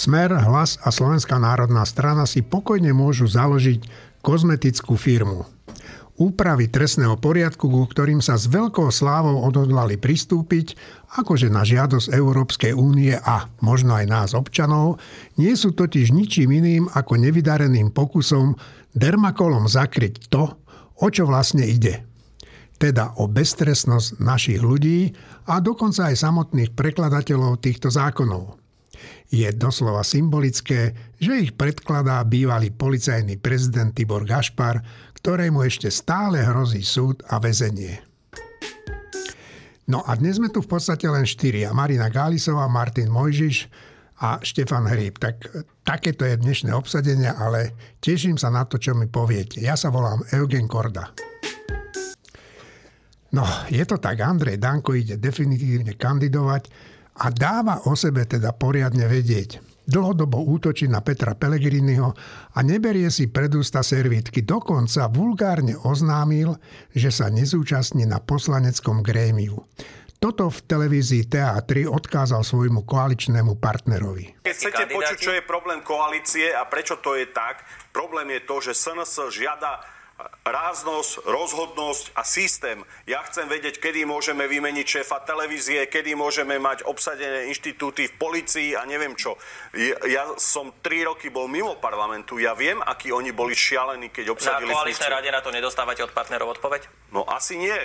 [0.00, 3.84] Smer, Hlas a Slovenská národná strana si pokojne môžu založiť
[4.24, 5.44] kozmetickú firmu.
[6.16, 10.72] Úpravy trestného poriadku, ku ktorým sa s veľkou slávou odhodlali pristúpiť,
[11.20, 14.96] akože na žiadosť Európskej únie a možno aj nás občanov,
[15.36, 18.56] nie sú totiž ničím iným ako nevydareným pokusom
[18.96, 20.48] dermakolom zakryť to,
[20.96, 22.08] o čo vlastne ide.
[22.80, 25.12] Teda o beztrestnosť našich ľudí
[25.44, 28.59] a dokonca aj samotných prekladateľov týchto zákonov.
[29.30, 34.82] Je doslova symbolické, že ich predkladá bývalý policajný prezident Tibor Gašpar,
[35.20, 38.02] ktorému ešte stále hrozí súd a väzenie.
[39.90, 41.74] No a dnes sme tu v podstate len štyria.
[41.74, 43.66] Marina Gálisová, Martin Mojžiš
[44.22, 45.18] a Štefan Hríb.
[45.18, 45.42] Tak,
[45.82, 49.58] takéto je dnešné obsadenie, ale teším sa na to, čo mi poviete.
[49.58, 51.10] Ja sa volám Eugen Korda.
[53.30, 59.10] No, je to tak, Andrej Danko ide definitívne kandidovať a dáva o sebe teda poriadne
[59.10, 62.14] vedieť dlhodobo útočí na Petra Pellegriniho
[62.54, 64.46] a neberie si pred ústa servítky.
[64.46, 66.54] Dokonca vulgárne oznámil,
[66.94, 69.66] že sa nezúčastní na poslaneckom grémiu.
[70.20, 74.44] Toto v televízii TA3 odkázal svojmu koaličnému partnerovi.
[74.44, 78.56] Keď chcete počuť, čo je problém koalície a prečo to je tak, problém je to,
[78.60, 79.80] že SNS žiada
[80.44, 82.82] ráznosť, rozhodnosť a systém.
[83.04, 88.76] Ja chcem vedieť, kedy môžeme vymeniť šéfa televízie, kedy môžeme mať obsadené inštitúty v policii
[88.76, 89.36] a neviem čo.
[90.08, 94.72] Ja som tri roky bol mimo parlamentu, ja viem, akí oni boli šialení, keď obsadili
[94.72, 96.88] Na koaličnej rade na to nedostávate od partnerov odpoveď?
[97.10, 97.76] No asi nie.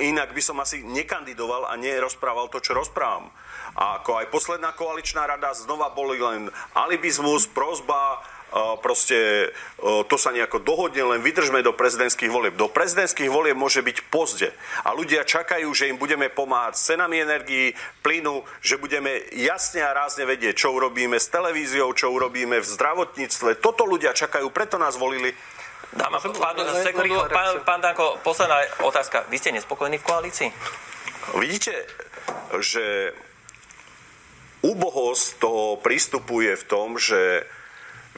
[0.00, 3.30] Inak by som asi nekandidoval a nerozprával to, čo rozprávam.
[3.78, 8.22] A ako aj posledná koaličná rada znova boli len alibizmus, prozba,
[8.80, 12.56] proste to sa nejako dohodne, len vydržme do prezidentských volieb.
[12.56, 14.50] Do prezidentských volieb môže byť pozde.
[14.82, 19.92] A ľudia čakajú, že im budeme pomáhať s cenami energií, plynu, že budeme jasne a
[19.92, 23.60] rázne vedieť, čo urobíme s televíziou, čo urobíme v zdravotníctve.
[23.60, 25.32] Toto ľudia čakajú, preto nás volili.
[25.88, 26.56] Dáma, pán, pán,
[27.32, 29.24] pán, pán Danko, posledná otázka.
[29.32, 30.48] Vy ste nespokojní v koalícii?
[31.40, 31.72] Vidíte,
[32.60, 33.12] že
[34.60, 37.46] úbohosť toho prístupu je v tom, že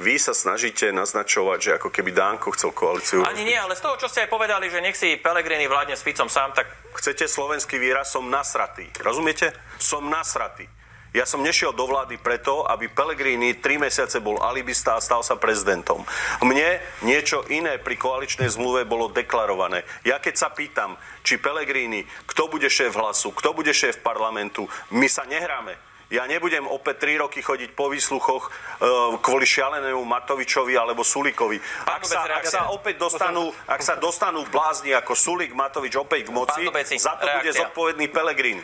[0.01, 3.21] vy sa snažíte naznačovať, že ako keby Dánko chcel koalíciu.
[3.21, 6.03] Ani nie, ale z toho, čo ste aj povedali, že nech si Pelegrini vládne s
[6.03, 6.67] Ficom sám, tak...
[6.97, 8.89] Chcete slovenský výraz, som nasratý.
[9.05, 9.53] Rozumiete?
[9.77, 10.67] Som nasratý.
[11.11, 15.35] Ja som nešiel do vlády preto, aby Pelegrini tri mesiace bol alibista a stal sa
[15.35, 16.07] prezidentom.
[16.39, 19.83] Mne niečo iné pri koaličnej zmluve bolo deklarované.
[20.07, 20.95] Ja keď sa pýtam,
[21.27, 25.90] či Pelegrini, kto bude šéf hlasu, kto bude šéf parlamentu, my sa nehráme.
[26.11, 31.63] Ja nebudem opäť 3 roky chodiť po výsluchoch uh, kvôli šialenému Matovičovi alebo Sulikovi.
[31.87, 36.35] Ak sa, ak sa opäť dostanú, ak sa dostanú blázni ako Sulik, Matovič opäť k
[36.35, 36.67] moci,
[36.99, 38.59] za to bude zodpovedný Pelegrín.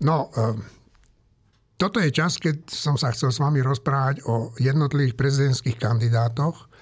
[0.00, 0.56] No, uh,
[1.76, 6.72] toto je čas, keď som sa chcel s vami rozprávať o jednotlivých prezidentských kandidátoch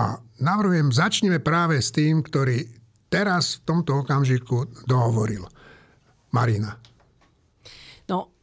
[0.00, 2.64] a navrhujem, začneme práve s tým, ktorý
[3.12, 5.44] teraz v tomto okamžiku dohovoril.
[6.32, 6.80] Marina.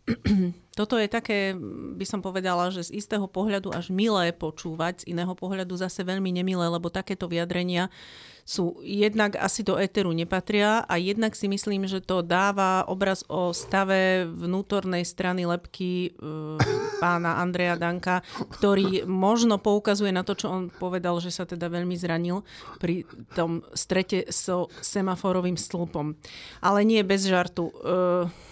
[0.80, 1.56] toto je také,
[1.96, 6.34] by som povedala, že z istého pohľadu až milé počúvať, z iného pohľadu zase veľmi
[6.34, 7.88] nemilé, lebo takéto vyjadrenia
[8.44, 13.56] sú jednak asi do éteru nepatria a jednak si myslím, že to dáva obraz o
[13.56, 16.20] stave vnútornej strany lepky e,
[17.03, 18.20] pána Andreja Danka,
[18.52, 22.44] ktorý možno poukazuje na to, čo on povedal, že sa teda veľmi zranil
[22.84, 26.20] pri tom strete so semaforovým stĺpom.
[26.59, 27.72] Ale nie bez žartu.
[27.72, 28.52] E,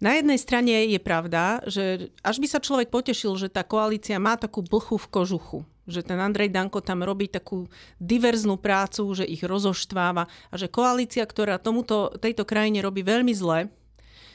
[0.00, 4.40] na jednej strane je pravda, že až by sa človek potešil, že tá koalícia má
[4.40, 7.68] takú blchu v kožuchu, že ten Andrej Danko tam robí takú
[8.00, 13.68] diverznú prácu, že ich rozoštváva a že koalícia, ktorá tomuto, tejto krajine robí veľmi zle,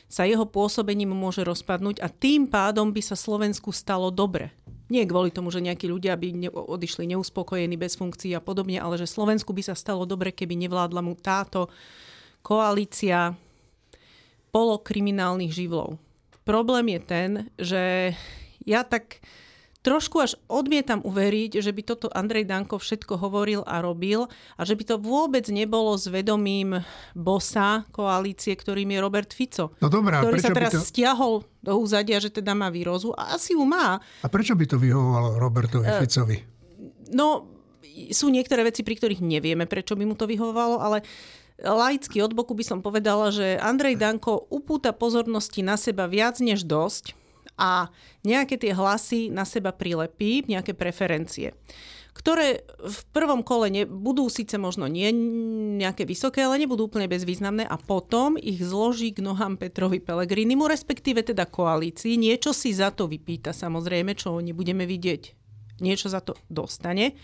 [0.06, 4.54] sa jeho pôsobením môže rozpadnúť a tým pádom by sa Slovensku stalo dobre.
[4.86, 9.10] Nie kvôli tomu, že nejakí ľudia by odišli neuspokojení bez funkcií a podobne, ale že
[9.10, 11.74] Slovensku by sa stalo dobre, keby nevládla mu táto
[12.46, 13.34] koalícia
[14.56, 16.00] polokriminálnych živlov.
[16.48, 17.30] Problém je ten,
[17.60, 17.84] že
[18.64, 19.20] ja tak
[19.84, 24.26] trošku až odmietam uveriť, že by toto Andrej Danko všetko hovoril a robil
[24.58, 26.82] a že by to vôbec nebolo s vedomím
[27.14, 29.78] bosa koalície, ktorým je Robert Fico.
[29.84, 30.82] No dobrá, ktorý sa teraz to...
[30.82, 34.02] stiahol do úzadia, že teda má výrozu a asi ju má.
[34.24, 36.38] A prečo by to vyhovovalo Robertovi uh, Ficovi?
[37.14, 37.46] No,
[38.10, 41.06] sú niektoré veci, pri ktorých nevieme, prečo by mu to vyhovovalo, ale
[41.62, 46.68] laicky od boku by som povedala, že Andrej Danko upúta pozornosti na seba viac než
[46.68, 47.16] dosť
[47.56, 47.88] a
[48.28, 51.56] nejaké tie hlasy na seba prilepí, nejaké preferencie.
[52.16, 55.12] ktoré v prvom kole ne, budú síce možno nie
[55.76, 61.28] nejaké vysoké, ale nebudú úplne bezvýznamné a potom ich zloží k nohám Petrovi Pelegrinimu, respektíve
[61.28, 62.16] teda koalícii.
[62.16, 65.36] Niečo si za to vypýta samozrejme, čo nebudeme vidieť.
[65.84, 67.20] Niečo za to dostane.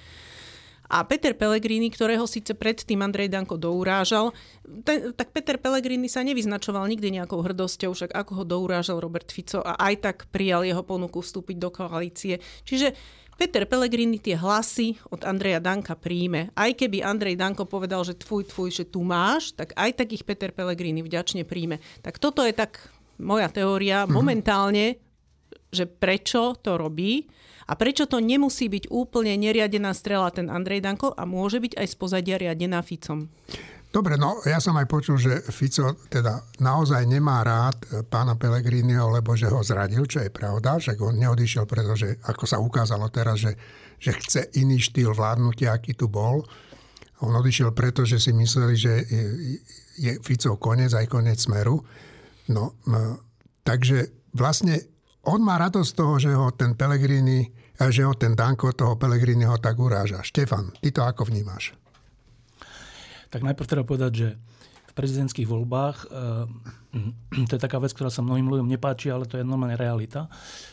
[0.92, 4.36] A Peter Pellegrini, ktorého síce predtým Andrej Danko dourážal,
[4.84, 9.64] ten, tak Peter Pellegrini sa nevyznačoval nikdy nejakou hrdosťou, však ako ho dourážal Robert Fico
[9.64, 12.44] a aj tak prijal jeho ponuku vstúpiť do koalície.
[12.68, 12.92] Čiže
[13.40, 16.54] Peter Pellegrini tie hlasy od Andreja Danka príjme.
[16.54, 20.28] Aj keby Andrej Danko povedal, že tvoj, tvoj, že tu máš, tak aj tak ich
[20.28, 21.80] Peter Pellegrini vďačne príjme.
[22.06, 22.78] Tak toto je tak
[23.18, 24.14] moja teória mm-hmm.
[24.14, 25.00] momentálne,
[25.72, 27.32] že prečo to robí.
[27.72, 31.88] A prečo to nemusí byť úplne neriadená strela ten Andrej Danko a môže byť aj
[31.88, 33.32] z pozadia riadená Ficom?
[33.92, 39.36] Dobre, no ja som aj počul, že Fico teda naozaj nemá rád pána Pelegriniho, lebo
[39.36, 43.60] že ho zradil, čo je pravda, však on neodišiel, pretože ako sa ukázalo teraz, že,
[44.00, 46.48] že chce iný štýl vládnutia, aký tu bol.
[47.20, 49.24] On odišiel preto, že si mysleli, že je,
[50.00, 51.84] je Fico koniec, aj koniec smeru.
[52.48, 52.80] No,
[53.68, 54.91] takže vlastne
[55.28, 59.58] on má radosť z toho, že ho ten Pelegrini že ho ten Danko toho Pelegriniho
[59.58, 60.22] tak uráža.
[60.22, 61.74] Štefan, ty to ako vnímaš?
[63.34, 64.28] Tak najprv treba povedať, že
[64.92, 66.12] v prezidentských voľbách, eh,
[67.50, 70.28] to je taká vec, ktorá sa mnohým ľuďom nepáči, ale to je normálne realita,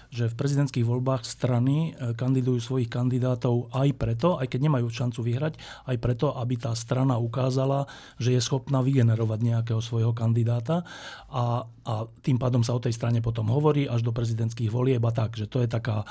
[0.08, 5.20] že v prezidentských voľbách strany eh, kandidujú svojich kandidátov aj preto, aj keď nemajú šancu
[5.22, 5.54] vyhrať,
[5.86, 7.86] aj preto, aby tá strana ukázala,
[8.18, 10.82] že je schopná vygenerovať nejakého svojho kandidáta
[11.30, 11.94] a, a
[12.24, 15.46] tým pádom sa o tej strane potom hovorí až do prezidentských volieb a tak, že
[15.46, 16.02] to je taká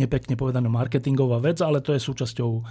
[0.00, 2.62] nepekne povedané marketingová vec, ale to je súčasťou e,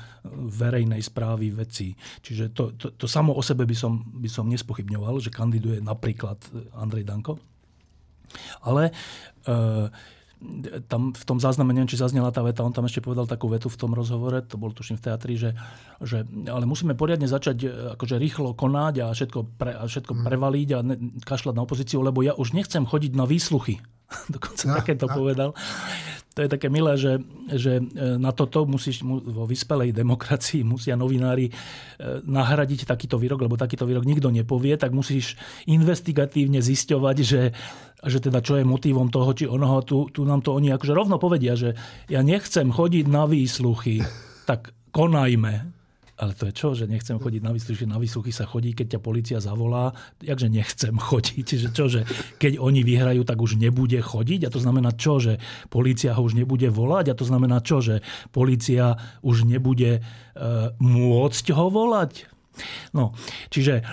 [0.49, 1.93] verejnej správy vecí.
[2.25, 6.41] Čiže to, to, to samo o sebe by som, by som nespochybňoval, že kandiduje napríklad
[6.49, 7.41] e, Andrej Danko.
[8.61, 8.93] Ale
[9.43, 9.51] e,
[10.87, 13.67] tam v tom zázname, neviem, či zaznela tá veta, on tam ešte povedal takú vetu
[13.67, 15.51] v tom rozhovore, to bol tuším v teatri, že,
[15.99, 17.67] že ale musíme poriadne začať e,
[17.99, 20.21] akože rýchlo konať a všetko, pre, a všetko mm.
[20.23, 20.95] prevaliť a ne,
[21.27, 23.83] kašľať na opozíciu, lebo ja už nechcem chodiť na výsluchy.
[24.33, 25.13] Dokonca no, takéto no.
[25.13, 25.49] povedal
[26.37, 27.83] to je také milé, že, že e,
[28.21, 31.53] na toto musíš, vo vyspelej demokracii musia novinári e,
[32.21, 35.35] nahradiť takýto výrok, lebo takýto výrok nikto nepovie, tak musíš
[35.65, 37.41] investigatívne zisťovať, že,
[38.05, 41.17] že teda čo je motivom toho, či onoho, tu, tu nám to oni akože rovno
[41.17, 41.73] povedia, že
[42.07, 44.05] ja nechcem chodiť na výsluchy,
[44.45, 45.78] tak konajme
[46.19, 48.99] ale to je čo, že nechcem chodiť na výsluchy, na výsluchy sa chodí, keď ťa
[48.99, 52.03] policia zavolá, jakže nechcem chodiť, že čo, že
[52.35, 54.45] keď oni vyhrajú, tak už nebude chodiť?
[54.45, 55.39] A to znamená čo, že
[55.71, 57.15] policia ho už nebude volať?
[57.15, 58.03] A to znamená čo, že
[58.35, 60.01] policia už nebude e,
[60.77, 62.27] môcť ho volať.
[62.91, 63.15] No,
[63.47, 63.87] čiže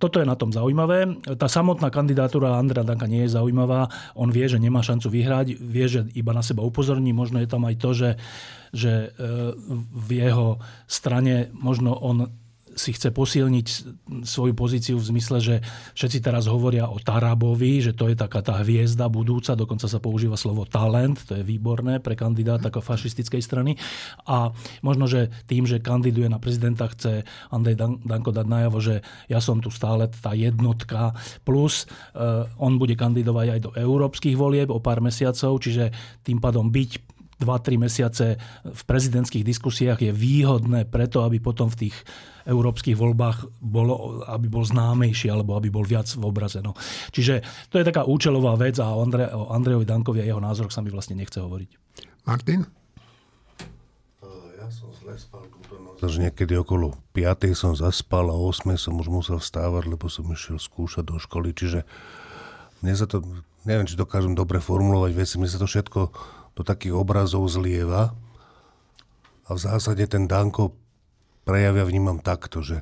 [0.00, 1.20] toto je na tom zaujímavé.
[1.36, 3.92] Tá samotná kandidatúra Andrea Danka nie je zaujímavá.
[4.16, 7.12] On vie, že nemá šancu vyhrať, vie, že iba na seba upozorní.
[7.12, 8.10] Možno je tam aj to, že,
[8.72, 9.28] že e,
[9.92, 12.32] v jeho strane možno on
[12.74, 13.66] si chce posilniť
[14.26, 15.56] svoju pozíciu v zmysle, že
[15.94, 20.34] všetci teraz hovoria o Tarabovi, že to je taká tá hviezda budúca, dokonca sa používa
[20.34, 23.78] slovo talent, to je výborné pre kandidáta ako fašistickej strany.
[24.26, 24.50] A
[24.82, 27.22] možno, že tým, že kandiduje na prezidenta, chce
[27.54, 31.14] Andrej Danko dať najavo, že ja som tu stále tá jednotka,
[31.46, 35.94] plus uh, on bude kandidovať aj do európskych volieb o pár mesiacov, čiže
[36.26, 41.96] tým pádom byť 2-3 mesiace v prezidentských diskusiách je výhodné preto, aby potom v tých
[42.44, 46.60] európskych voľbách bolo, aby bol známejší alebo aby bol viac v obraze.
[46.60, 46.76] No.
[47.10, 47.40] Čiže
[47.72, 50.84] to je taká účelová vec a o, Andre, o Andrejovi Dankovi a jeho názoroch sa
[50.84, 51.70] mi vlastne nechce hovoriť.
[52.28, 52.68] Martin?
[54.60, 56.00] Ja som zle spal túto noc.
[56.00, 57.52] Až niekedy okolo 5.
[57.52, 58.64] som zaspal a 8.
[58.80, 61.52] som už musel vstávať, lebo som išiel skúšať do školy.
[61.52, 61.84] Čiže
[62.80, 63.20] mne sa to,
[63.68, 66.12] neviem, či dokážem dobre formulovať veci, mne sa to všetko
[66.54, 68.14] do takých obrazov zlieva.
[69.44, 70.72] A v zásade ten Danko
[71.44, 72.80] prejavia vnímam takto, že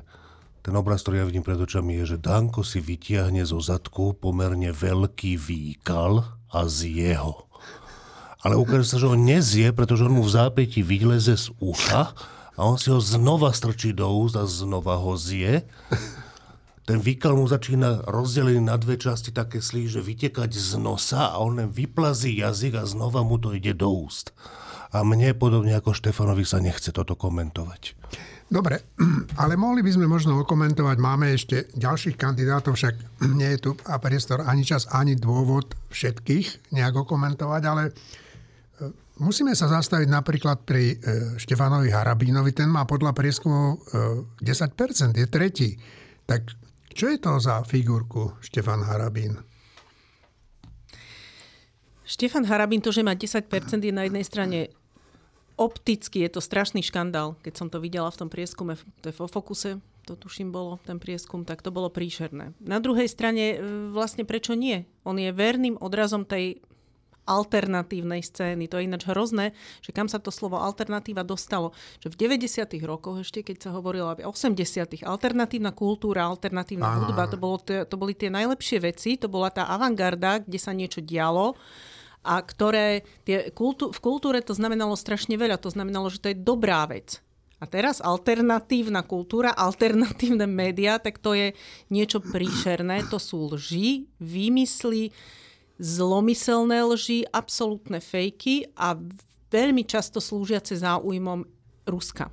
[0.63, 4.71] ten obraz, ktorý ja vidím pred očami, je, že Danko si vytiahne zo zadku pomerne
[4.71, 7.51] veľký výkal a zje ho.
[8.39, 12.15] Ale ukáže sa, že ho nezie, pretože on mu v zápäti vyleze z ucha
[12.55, 15.67] a on si ho znova strčí do úst a znova ho zje.
[16.83, 21.39] Ten výkal mu začína rozdelený na dve časti také slí, že vytekať z nosa a
[21.39, 24.35] on len vyplazí jazyk a znova mu to ide do úst.
[24.91, 27.95] A mne, podobne ako Štefanovi, sa nechce toto komentovať.
[28.51, 28.83] Dobre,
[29.41, 32.95] ale mohli by sme možno okomentovať, máme ešte ďalších kandidátov, však
[33.39, 37.91] nie je tu a priestor ani čas, ani dôvod všetkých nejak okomentovať, ale e,
[39.23, 40.95] musíme sa zastaviť napríklad pri e,
[41.39, 43.87] Štefanovi Harabínovi, ten má podľa prieskumov
[44.43, 45.69] 10%, e, je tretí.
[46.27, 46.62] Tak
[46.93, 49.41] čo je to za figurku Štefan Harabín?
[52.05, 53.49] Štefan Harabín, to, že má 10%,
[53.81, 54.59] je na jednej strane
[55.57, 57.37] opticky je to strašný škandál.
[57.45, 60.99] Keď som to videla v tom prieskume, to je vo Fokuse, to tuším bolo, ten
[60.99, 62.51] prieskum, tak to bolo príšerné.
[62.59, 63.57] Na druhej strane, e,
[63.93, 64.83] vlastne prečo nie?
[65.07, 66.59] On je verným odrazom tej
[67.23, 68.67] alternatívnej scény.
[68.67, 71.71] To je ináč hrozné, že kam sa to slovo alternatíva dostalo.
[72.03, 72.67] Že v 90.
[72.83, 75.03] rokoch ešte, keď sa hovorilo, 80.
[75.03, 76.97] alternatívna kultúra, alternatívna Aha.
[77.07, 80.99] hudba, to, bolo, to boli tie najlepšie veci, to bola tá avantgarda, kde sa niečo
[80.99, 81.55] dialo
[82.23, 85.59] a ktoré tie kultú, v kultúre to znamenalo strašne veľa.
[85.59, 87.19] To znamenalo, že to je dobrá vec.
[87.59, 91.55] A teraz alternatívna kultúra, alternatívne médiá, tak to je
[91.87, 93.07] niečo príšerné.
[93.07, 95.15] To sú lži, výmysly,
[95.83, 98.95] zlomyselné lži, absolútne fejky a
[99.51, 101.43] veľmi často slúžiace záujmom
[101.83, 102.31] Ruska.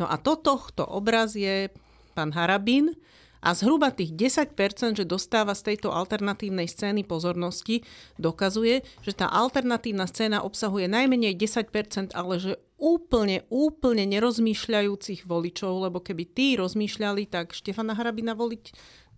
[0.00, 1.68] No a to tohto obraz je
[2.16, 2.96] pán Harabín,
[3.42, 7.82] a zhruba tých 10%, že dostáva z tejto alternatívnej scény pozornosti,
[8.14, 15.98] dokazuje, že tá alternatívna scéna obsahuje najmenej 10%, ale že úplne, úplne nerozmýšľajúcich voličov, lebo
[15.98, 18.64] keby tí rozmýšľali, tak Štefana Harabina voliť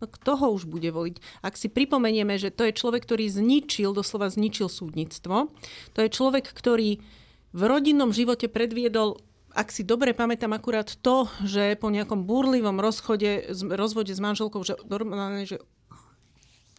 [0.03, 1.43] No kto ho už bude voliť?
[1.43, 5.51] Ak si pripomenieme, že to je človek, ktorý zničil, doslova zničil súdnictvo,
[5.95, 6.99] to je človek, ktorý
[7.55, 9.23] v rodinnom živote predviedol
[9.55, 14.75] ak si dobre pamätám akurát to, že po nejakom búrlivom rozchode, rozvode s manželkou, že
[14.91, 15.63] normálne, že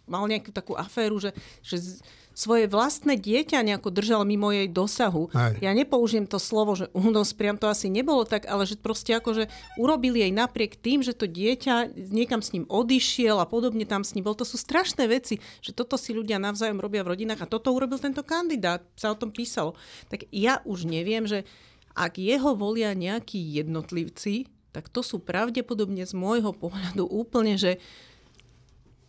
[0.06, 2.02] mal nejakú takú aféru, že, že
[2.36, 5.32] svoje vlastné dieťa nejako držal mimo jej dosahu.
[5.32, 5.56] Aj.
[5.64, 9.32] Ja nepoužijem to slovo, že únos priam to asi nebolo tak, ale že proste ako,
[9.32, 9.44] že
[9.80, 14.14] urobili jej napriek tým, že to dieťa niekam s ním odišiel a podobne tam s
[14.14, 14.36] ním bol.
[14.36, 18.04] To sú strašné veci, že toto si ľudia navzájom robia v rodinách a toto urobil
[18.04, 18.84] tento kandidát.
[19.00, 19.80] Sa o tom písalo.
[20.12, 21.48] Tak ja už neviem, že
[21.96, 27.80] ak jeho volia nejakí jednotlivci, tak to sú pravdepodobne z môjho pohľadu úplne, že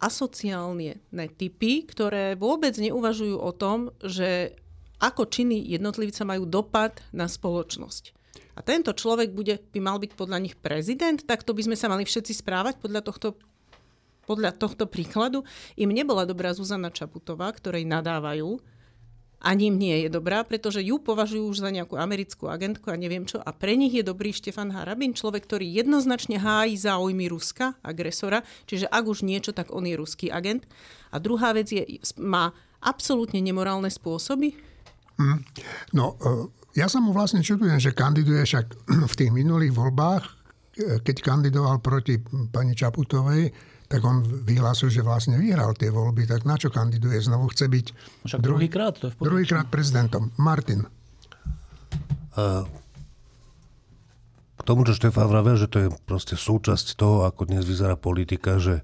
[0.01, 1.01] asociálne
[1.37, 4.57] typy, ktoré vôbec neuvažujú o tom, že
[4.97, 8.17] ako činy jednotlivca majú dopad na spoločnosť.
[8.57, 11.93] A tento človek bude, by mal byť podľa nich prezident, tak to by sme sa
[11.93, 13.37] mali všetci správať podľa tohto,
[14.25, 15.45] podľa tohto príkladu.
[15.77, 18.57] Im nebola dobrá Zuzana Čaputová, ktorej nadávajú,
[19.47, 23.39] ani nie je dobrá, pretože ju považujú už za nejakú americkú agentku a neviem čo.
[23.39, 28.91] A pre nich je dobrý Štefan Harabin, človek, ktorý jednoznačne hájí záujmy Ruska, agresora, čiže
[28.91, 30.67] ak už niečo, tak on je ruský agent.
[31.15, 31.87] A druhá vec je,
[32.19, 32.51] má
[32.83, 34.59] absolútne nemorálne spôsoby.
[35.23, 35.47] Mm.
[35.95, 38.67] No, e, ja sa mu vlastne čudujem, že kandiduje však
[39.13, 40.33] v tých minulých voľbách, e,
[41.07, 42.19] keď kandidoval proti
[42.51, 43.55] pani Čaputovej,
[43.87, 47.23] tak on vyhlásil, že vlastne vyhral tie voľby, tak na čo kandiduje?
[47.23, 47.87] Znovu chce byť
[48.27, 50.35] Však druhý, krát, to je v druhýkrát prezidentom.
[50.35, 50.91] Martin.
[52.35, 52.67] A
[54.57, 58.59] k tomu, čo Štefán vravel, že to je proste súčasť toho, ako dnes vyzerá politika,
[58.59, 58.83] že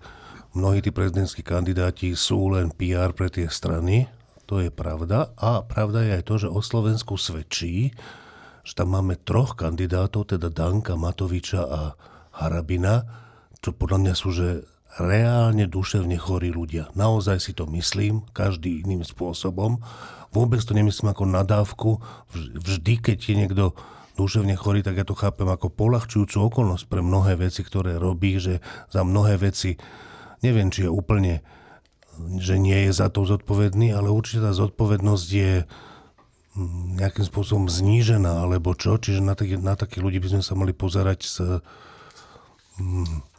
[0.54, 4.06] mnohí tí prezidentskí kandidáti sú len PR pre tie strany,
[4.46, 5.34] to je pravda.
[5.34, 7.90] A pravda je aj to, že o Slovensku svedčí,
[8.62, 11.80] že tam máme troch kandidátov, teda Danka, Matoviča a
[12.38, 13.02] Harabina,
[13.58, 14.62] čo podľa mňa sú že
[15.00, 16.92] reálne duševne chorí ľudia.
[16.92, 19.80] Naozaj si to myslím, každý iným spôsobom.
[20.32, 21.90] Vôbec to nemyslím ako nadávku.
[22.36, 23.64] Vždy, keď je niekto
[24.16, 28.60] duševne chorý, tak ja to chápem ako polahčujúcu okolnosť pre mnohé veci, ktoré robí, že
[28.92, 29.80] za mnohé veci,
[30.44, 31.40] neviem, či je úplne,
[32.36, 38.44] že nie je za to zodpovedný, ale určite tá zodpovednosť je mm, nejakým spôsobom znížená,
[38.44, 39.00] alebo čo.
[39.00, 41.36] Čiže na, takých, na takých ľudí by sme sa mali pozerať s,
[42.76, 43.31] mm,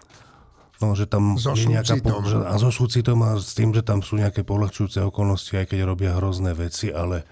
[0.84, 1.96] No, že tam so je nejaká...
[2.04, 5.72] Po, že, a so súcitom a s tým, že tam sú nejaké polahčujúce okolnosti, aj
[5.72, 7.24] keď robia hrozné veci, ale,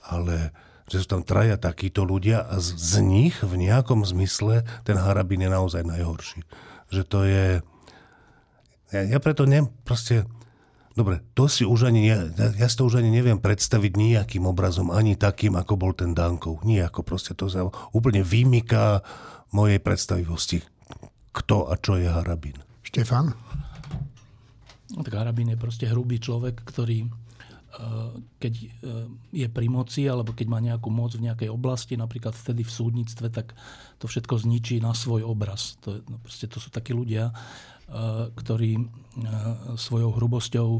[0.00, 0.56] ale
[0.88, 5.44] že sú tam traja takíto ľudia a z, z nich v nejakom zmysle ten Harabin
[5.44, 6.40] je naozaj najhorší.
[6.88, 7.46] Že to je...
[8.96, 10.24] Ja, ja preto ne, proste...
[10.96, 12.24] Dobre, to si už ani, ja,
[12.56, 16.64] ja si to už ani neviem predstaviť nejakým obrazom, ani takým, ako bol ten Dankov.
[16.64, 19.04] Nijako proste to sa úplne vymyká
[19.52, 20.64] mojej predstavivosti,
[21.36, 22.65] kto a čo je Harabin.
[22.86, 23.34] Štefan?
[24.94, 27.08] No, tak Harabín je proste hrubý človek, ktorý e,
[28.38, 28.66] keď e,
[29.34, 33.26] je pri moci alebo keď má nejakú moc v nejakej oblasti, napríklad vtedy v súdnictve,
[33.34, 33.58] tak
[33.98, 35.74] to všetko zničí na svoj obraz.
[35.82, 37.34] To, je, no proste to sú takí ľudia, e,
[38.30, 38.78] ktorí
[39.74, 40.70] svojou hrubosťou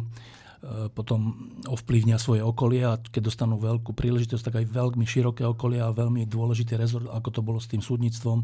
[0.96, 5.94] potom ovplyvnia svoje okolie a keď dostanú veľkú príležitosť, tak aj veľmi široké okolie a
[5.94, 8.42] veľmi dôležitý rezort, ako to bolo s tým súdnictvom.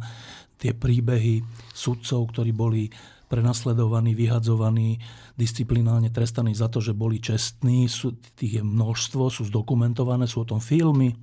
[0.60, 1.42] Tie príbehy
[1.74, 2.86] sudcov, ktorí boli
[3.32, 5.00] prenasledovaní, vyhadzovaní,
[5.40, 7.88] disciplinálne trestaní za to, že boli čestní.
[7.88, 11.16] Sú, tých je množstvo, sú zdokumentované, sú o tom filmy.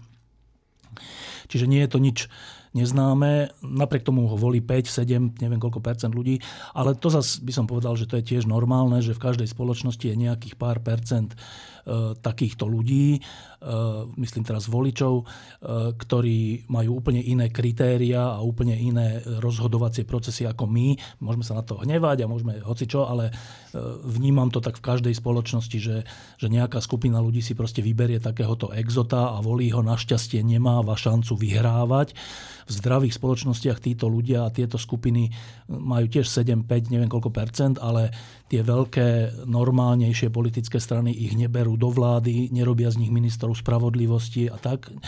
[1.45, 2.25] Čiže nie je to nič
[2.73, 6.37] neznáme, napriek tomu ho volí 5, 7, neviem koľko percent ľudí,
[6.77, 10.05] ale to zase by som povedal, že to je tiež normálne, že v každej spoločnosti
[10.05, 11.33] je nejakých pár percent
[12.19, 13.19] takýchto ľudí, e,
[14.21, 15.23] myslím teraz voličov, e,
[15.97, 20.93] ktorí majú úplne iné kritéria a úplne iné rozhodovacie procesy ako my.
[21.19, 23.33] Môžeme sa na to hnevať a môžeme hocičo, ale
[24.01, 25.97] vnímam to tak v každej spoločnosti, že,
[26.41, 31.37] že nejaká skupina ľudí si proste vyberie takéhoto exota a volí ho našťastie nemáva šancu
[31.37, 32.17] vyhrávať.
[32.69, 35.33] V zdravých spoločnostiach títo ľudia a tieto skupiny
[35.69, 38.13] majú tiež 7, 5, neviem koľko percent, ale
[38.49, 44.59] tie veľké, normálnejšie politické strany ich neberú do vlády, nerobia z nich ministrov spravodlivosti a
[44.59, 44.91] tak.
[44.91, 44.99] E,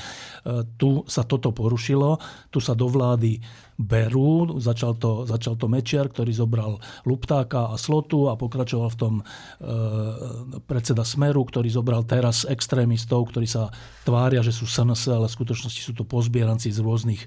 [0.80, 2.16] tu sa toto porušilo,
[2.48, 3.44] tu sa do vlády
[3.75, 4.62] berú.
[4.62, 9.24] Začal to, začal to Mečiar, ktorý zobral Luptáka a Slotu a pokračoval v tom e,
[10.63, 13.74] predseda Smeru, ktorý zobral teraz extrémistov, ktorí sa
[14.08, 17.22] tvária, že sú SNS, ale v skutočnosti sú to pozbieranci z rôznych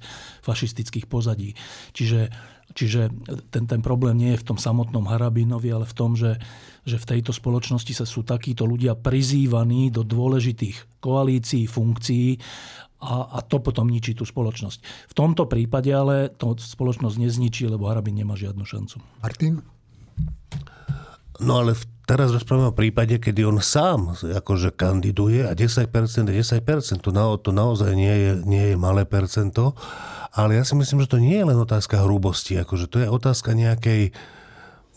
[0.46, 1.52] fašistických pozadí.
[1.92, 2.32] Čiže
[2.74, 3.06] Čiže
[3.54, 6.42] ten, ten problém nie je v tom samotnom Harabinovi, ale v tom, že,
[6.82, 12.42] že v tejto spoločnosti sa sú takíto ľudia prizývaní do dôležitých koalícií, funkcií
[12.98, 15.08] a, a to potom ničí tú spoločnosť.
[15.12, 18.98] V tomto prípade ale to spoločnosť nezničí, lebo Harabin nemá žiadnu šancu.
[19.22, 19.62] Martin?
[21.42, 21.74] No ale
[22.06, 25.90] teraz rozprávame o prípade, kedy on sám akože kandiduje a 10%
[26.30, 27.04] je 10%.
[27.04, 29.74] To, na, to naozaj nie je, nie je malé percento.
[30.34, 33.54] Ale ja si myslím, že to nie je len otázka hrubosti, akože to je otázka
[33.54, 34.10] nejakej,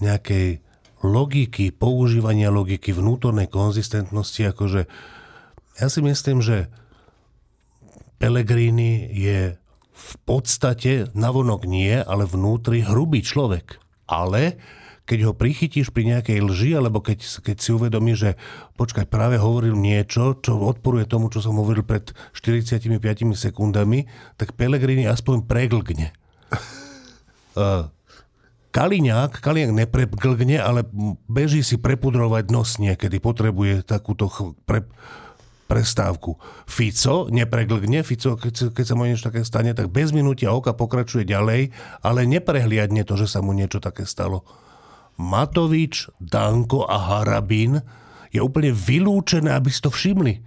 [0.02, 0.66] nejakej
[1.06, 4.90] logiky, používania logiky, vnútornej konzistentnosti, akože
[5.78, 6.74] ja si myslím, že
[8.18, 9.62] Pellegrini je
[9.98, 13.78] v podstate navonok nie, ale vnútri hrubý človek.
[14.10, 14.58] Ale
[15.08, 18.36] keď ho prichytíš pri nejakej lži, alebo keď, keď si uvedomí, že
[18.76, 22.92] počkaj, práve hovoril niečo, čo odporuje tomu, čo som hovoril pred 45
[23.32, 26.12] sekundami, tak Pelegrini aspoň preglgne.
[27.56, 27.88] Uh,
[28.76, 30.84] Kaliňák, Kaliňák nepreglgne, ale
[31.26, 34.84] beží si prepudrovať nos niekedy, potrebuje takúto ch- pre,
[35.72, 36.36] prestávku.
[36.68, 41.24] Fico nepreglgne, Fico, keď, keď sa mu niečo také stane, tak bez minutia oka pokračuje
[41.24, 41.72] ďalej,
[42.04, 44.44] ale neprehliadne to, že sa mu niečo také stalo.
[45.18, 47.82] Matovič, Danko a Harabín
[48.30, 50.42] je úplne vylúčené, aby si to všimli.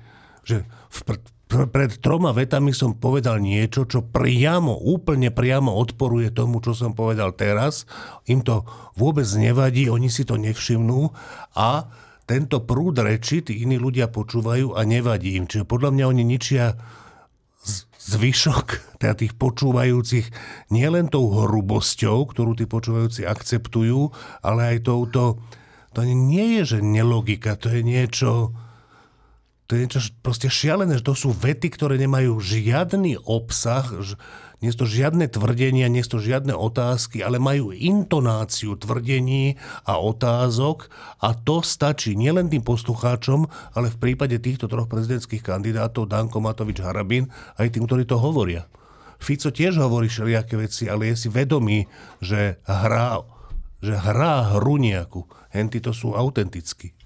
[0.47, 6.62] Že v, pr- pred troma vetami som povedal niečo, čo priamo, úplne priamo odporuje tomu,
[6.62, 7.90] čo som povedal teraz.
[8.31, 8.62] Im to
[8.95, 11.11] vôbec nevadí, oni si to nevšimnú
[11.59, 11.90] a
[12.31, 15.51] tento prúd reči tí iní ľudia počúvajú a nevadí im.
[15.51, 16.79] Čiže podľa mňa oni ničia
[18.01, 20.33] zvyšok teda tých počúvajúcich
[20.73, 24.09] nielen tou hrubosťou, ktorú tí počúvajúci akceptujú,
[24.41, 25.41] ale aj touto,
[25.93, 28.57] to nie je, že nelogika, to je niečo,
[29.69, 33.85] to je niečo proste šialené, že to sú vety, ktoré nemajú žiadny obsah,
[34.61, 39.57] nie sú to žiadne tvrdenia, nie sú to žiadne otázky, ale majú intonáciu tvrdení
[39.88, 46.12] a otázok a to stačí nielen tým poslucháčom, ale v prípade týchto troch prezidentských kandidátov,
[46.12, 48.68] Danko Matovič, Harabin, aj tým, ktorí to hovoria.
[49.20, 51.85] Fico tiež hovorí všelijaké veci, ale je si vedomý,
[52.25, 53.20] že hrá,
[53.85, 55.29] že hrá hru nejakú.
[55.53, 56.96] Henty to sú autenticky.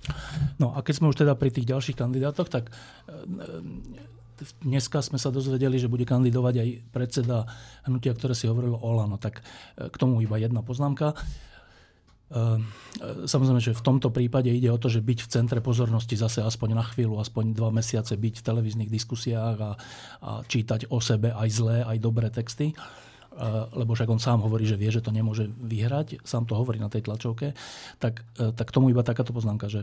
[0.60, 2.70] No a keď sme už teda pri tých ďalších kandidátoch, tak
[4.62, 7.46] dneska sme sa dozvedeli, že bude kandidovať aj predseda
[7.86, 9.16] hnutia, ktoré si hovorilo Olano.
[9.16, 9.42] Tak e,
[9.90, 11.12] k tomu iba jedna poznámka.
[11.12, 11.16] E,
[12.34, 16.42] e, samozrejme, že v tomto prípade ide o to, že byť v centre pozornosti zase
[16.42, 19.72] aspoň na chvíľu, aspoň dva mesiace byť v televíznych diskusiách a,
[20.22, 22.74] a čítať o sebe aj zlé, aj dobré texty
[23.74, 26.86] lebo však on sám hovorí, že vie, že to nemôže vyhrať, sám to hovorí na
[26.86, 27.50] tej tlačovke,
[27.98, 29.82] tak, tak tomu iba takáto poznámka, že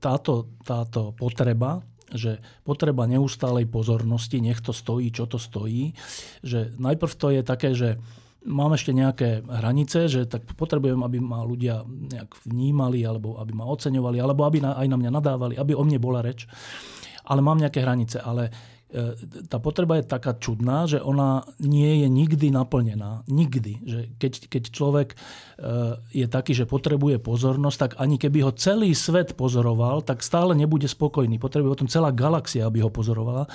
[0.00, 1.84] táto, táto potreba
[2.14, 5.96] že potreba neustálej pozornosti, nech to stojí, čo to stojí,
[6.44, 8.00] že najprv to je také, že
[8.46, 13.66] mám ešte nejaké hranice, že tak potrebujem, aby ma ľudia nejak vnímali, alebo aby ma
[13.70, 16.50] oceňovali, alebo aby aj na mňa nadávali, aby o mne bola reč.
[17.22, 18.18] Ale mám nejaké hranice.
[18.18, 18.50] Ale
[19.48, 23.24] tá potreba je taká čudná, že ona nie je nikdy naplnená.
[23.24, 23.72] Nikdy.
[23.88, 25.16] Že keď, keď človek e,
[26.12, 30.84] je taký, že potrebuje pozornosť, tak ani keby ho celý svet pozoroval, tak stále nebude
[30.84, 31.40] spokojný.
[31.40, 33.48] Potrebuje o tom celá galaxia, aby ho pozorovala.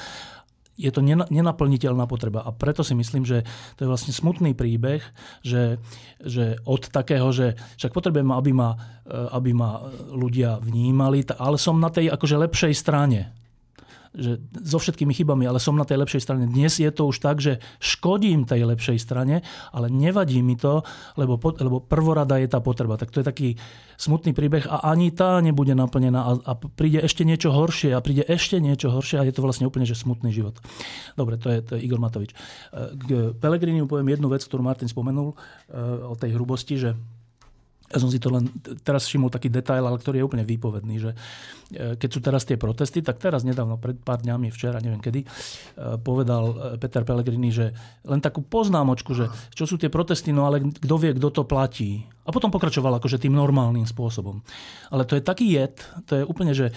[0.78, 2.46] Je to nenaplniteľná potreba.
[2.46, 3.46] A preto si myslím, že
[3.78, 5.02] to je vlastne smutný príbeh,
[5.46, 5.78] že,
[6.22, 8.74] že od takého, že však potrebujem, aby ma,
[9.06, 9.86] e, aby ma
[10.18, 13.47] ľudia vnímali, ale som na tej akože lepšej strane
[14.14, 16.48] že so všetkými chybami, ale som na tej lepšej strane.
[16.48, 19.44] Dnes je to už tak, že škodím tej lepšej strane,
[19.74, 20.86] ale nevadí mi to,
[21.20, 22.96] lebo, lebo prvorada je tá potreba.
[22.96, 23.50] Tak to je taký
[23.98, 28.22] smutný príbeh a ani tá nebude naplnená a, a príde ešte niečo horšie a príde
[28.24, 30.62] ešte niečo horšie a je to vlastne úplne že smutný život.
[31.18, 32.38] Dobre, to je, to je Igor Matovič.
[32.94, 35.34] K Pelegriniu poviem jednu vec, ktorú Martin spomenul
[36.06, 36.94] o tej hrubosti, že
[37.88, 38.52] ja som si to len
[38.84, 41.12] teraz všimol taký detail, ale ktorý je úplne výpovedný, že
[41.72, 45.24] e, keď sú teraz tie protesty, tak teraz nedávno, pred pár dňami, včera, neviem kedy,
[45.24, 45.28] e,
[46.04, 47.72] povedal e, Peter Pellegrini, že
[48.04, 52.04] len takú poznámočku, že čo sú tie protesty, no ale kto vie, kto to platí.
[52.28, 54.44] A potom pokračoval akože tým normálnym spôsobom.
[54.92, 56.76] Ale to je taký jed, to je úplne, že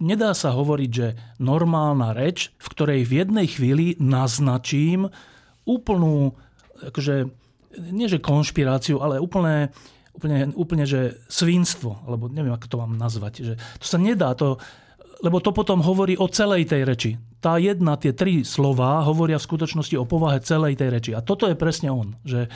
[0.00, 5.08] nedá sa hovoriť, že normálna reč, v ktorej v jednej chvíli naznačím
[5.68, 6.36] úplnú
[6.76, 7.45] akože,
[7.78, 9.70] nie že konšpiráciu, ale úplne,
[10.16, 13.32] úplne, úplne že svinstvo, alebo neviem, ako to mám nazvať.
[13.42, 14.56] Že to sa nedá, to,
[15.24, 17.10] lebo to potom hovorí o celej tej reči.
[17.40, 21.10] Tá jedna, tie tri slova hovoria v skutočnosti o povahe celej tej reči.
[21.16, 22.16] A toto je presne on.
[22.26, 22.48] Že,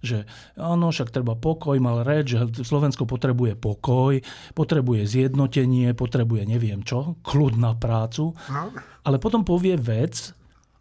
[0.00, 0.24] že
[0.56, 4.20] áno, však treba pokoj, mal reč, že Slovensko potrebuje pokoj,
[4.54, 8.32] potrebuje zjednotenie, potrebuje neviem čo, kľud na prácu.
[8.48, 8.72] No.
[9.04, 10.32] Ale potom povie vec,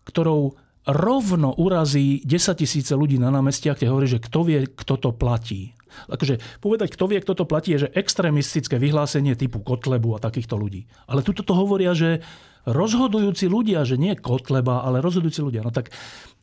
[0.07, 5.09] ktorou rovno urazí 10 tisíce ľudí na námestiach, kde hovorí, že kto vie, kto to
[5.11, 5.75] platí.
[6.07, 10.55] Akože povedať, kto vie, kto to platí, je že extrémistické vyhlásenie typu Kotlebu a takýchto
[10.55, 10.87] ľudí.
[11.09, 12.23] Ale tuto to hovoria, že
[12.67, 15.63] rozhodujúci ľudia, že nie Kotleba, ale rozhodujúci ľudia.
[15.63, 15.87] No tak,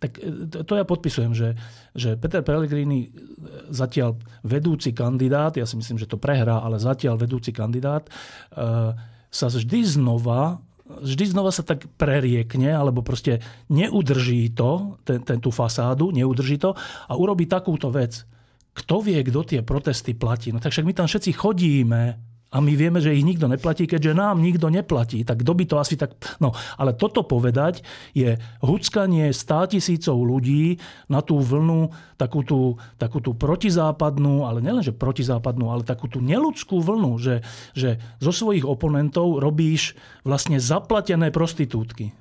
[0.01, 0.17] tak
[0.65, 1.53] to ja podpisujem, že,
[1.93, 3.13] že Peter Pellegrini
[3.69, 8.09] zatiaľ vedúci kandidát, ja si myslím, že to prehrá, ale zatiaľ vedúci kandidát,
[8.57, 8.97] uh,
[9.29, 13.41] sa vždy znova vždy znova sa tak preriekne, alebo proste
[13.73, 16.77] neudrží to, ten, ten, tú fasádu, neudrží to
[17.09, 18.29] a urobí takúto vec.
[18.75, 20.51] Kto vie, kto tie protesty platí?
[20.51, 24.15] No tak však my tam všetci chodíme a my vieme, že ich nikto neplatí, keďže
[24.15, 25.27] nám nikto neplatí.
[25.27, 26.15] Tak kto by to asi tak...
[26.39, 27.83] No, ale toto povedať
[28.15, 30.79] je huckanie 100 tisícov ľudí
[31.11, 36.79] na tú vlnu, takú tú, takú tú protizápadnú, ale nielenže protizápadnú, ale takú tú neludskú
[36.79, 37.43] vlnu, že,
[37.75, 42.15] že zo svojich oponentov robíš vlastne zaplatené prostitútky.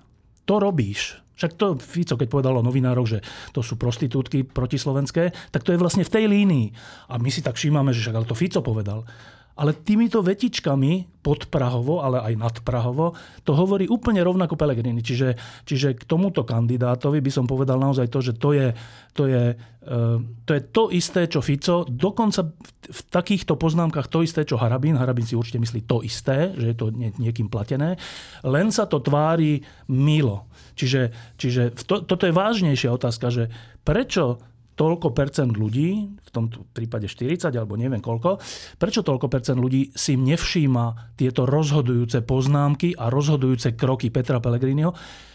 [0.50, 1.22] To robíš.
[1.34, 3.20] Však to Fico, keď povedal o novinároch, že
[3.54, 6.68] to sú prostitútky protislovenské, tak to je vlastne v tej línii.
[7.10, 9.06] A my si tak všímame, že však ale to Fico povedal.
[9.54, 13.16] Ale týmito vetičkami podprahovo, ale aj nadprahovo,
[13.48, 15.00] to hovorí úplne rovnako Pelegrini.
[15.00, 18.68] Čiže, čiže k tomuto kandidátovi by som povedal naozaj to, že to je
[19.14, 19.96] to, je, e,
[20.44, 22.50] to, je to isté, čo Fico, dokonca
[22.84, 24.98] v takýchto poznámkach to isté, čo Harabín.
[24.98, 26.90] Harabín si určite myslí to isté, že je to
[27.22, 27.96] niekým platené,
[28.42, 30.50] len sa to tvári milo.
[30.74, 33.54] Čiže, čiže to, toto je vážnejšia otázka, že
[33.86, 34.42] prečo
[34.74, 38.42] toľko percent ľudí, v tomto prípade 40 alebo neviem koľko,
[38.82, 44.94] prečo toľko percent ľudí si nevšíma tieto rozhodujúce poznámky a rozhodujúce kroky Petra Pellegriniho,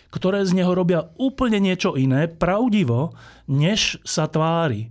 [0.09, 3.13] ktoré z neho robia úplne niečo iné, pravdivo,
[3.47, 4.89] než sa tvári.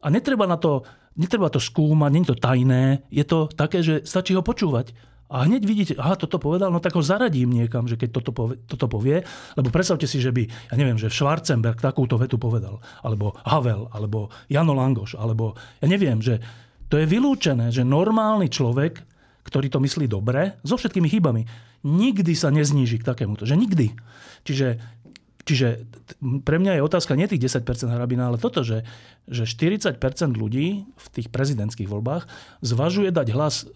[0.00, 0.86] A netreba na to,
[1.18, 4.94] netreba to skúmať, nie je to tajné, je to také, že stačí ho počúvať.
[5.30, 8.58] A hneď vidíte, aha, toto povedal, no tak ho zaradím niekam, že keď toto povie,
[8.66, 9.22] toto povie.
[9.54, 12.82] Lebo predstavte si, že by, ja neviem, že Schwarzenberg takúto vetu povedal.
[13.06, 16.42] Alebo Havel, alebo Jano Langoš, alebo ja neviem, že
[16.90, 18.98] to je vylúčené, že normálny človek,
[19.46, 21.46] ktorý to myslí dobre, so všetkými chybami,
[21.86, 23.46] nikdy sa nezníži k takémuto.
[23.46, 23.86] Že nikdy.
[24.42, 24.82] Čiže
[25.50, 25.82] Čiže
[26.46, 28.86] pre mňa je otázka nie tých 10% hrabina, ale toto, že,
[29.26, 29.98] že 40%
[30.38, 32.30] ľudí v tých prezidentských voľbách
[32.62, 33.74] zvažuje dať hlas e,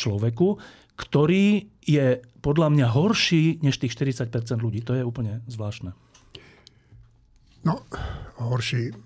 [0.00, 0.56] človeku,
[0.96, 4.32] ktorý je podľa mňa horší než tých 40%
[4.64, 4.80] ľudí.
[4.88, 5.92] To je úplne zvláštne.
[7.68, 7.84] No,
[8.40, 8.96] horší.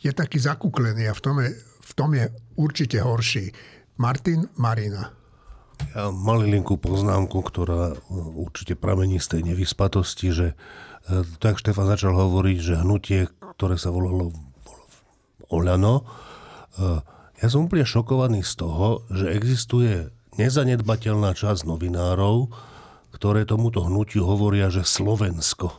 [0.00, 3.52] Je taký zakuklený a v tom je, v tom je určite horší.
[4.00, 5.12] Martin Marina.
[5.92, 7.92] Ja malilinkú poznámku, ktorá
[8.36, 10.46] určite pramení z tej nevyspatosti, že
[11.42, 14.30] tak Štefan začal hovoriť, že hnutie, ktoré sa volalo
[15.50, 16.04] Oľano, e,
[17.40, 22.52] ja som úplne šokovaný z toho, že existuje nezanedbateľná časť novinárov,
[23.10, 25.72] ktoré tomuto hnutiu hovoria, že Slovensko.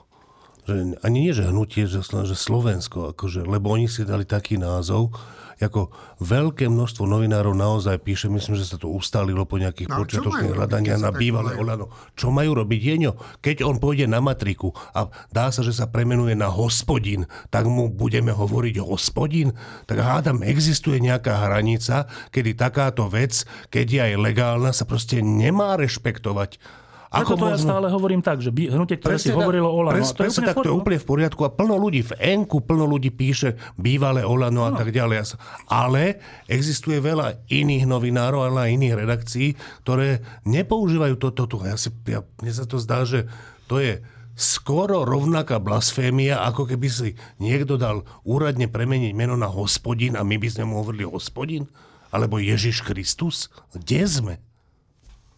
[0.68, 5.16] Že ani nie, že hnutie, že Slovensko, akože, lebo oni si dali taký názov,
[5.62, 10.58] ako veľké množstvo novinárov naozaj píše, myslím, že sa to ustalilo po nejakých no, počiatočných
[10.58, 11.94] hľadania na bývalé Olano.
[12.18, 13.14] Čo majú robiť Jeňo?
[13.40, 17.94] Keď on pôjde na matriku a dá sa, že sa premenuje na hospodin, tak mu
[17.94, 19.54] budeme hovoriť hospodin?
[19.86, 25.78] Tak hádam, existuje nejaká hranica, kedy takáto vec, keď je aj legálna, sa proste nemá
[25.78, 26.82] rešpektovať.
[27.12, 27.60] Ako to možno...
[27.60, 30.00] ja stále hovorím tak, že hnutie, ktoré si hovorilo Olano.
[30.00, 32.88] Pres, to je tak, to je úplne v poriadku a plno ľudí v Enku, plno
[32.88, 34.80] ľudí píše bývalé Olano a no.
[34.80, 35.36] tak ďalej.
[35.68, 39.48] Ale existuje veľa iných novinárov, ale aj iných redakcií,
[39.84, 41.52] ktoré nepoužívajú toto.
[41.52, 43.28] To, ja si, ja, mne sa to zdá, že
[43.68, 44.00] to je
[44.40, 50.40] skoro rovnaká blasfémia, ako keby si niekto dal úradne premeniť meno na hospodin a my
[50.40, 51.68] by sme mu hovorili hospodin?
[52.16, 53.52] Alebo Ježiš Kristus?
[53.76, 54.34] Kde sme?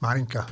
[0.02, 0.46] Marinka.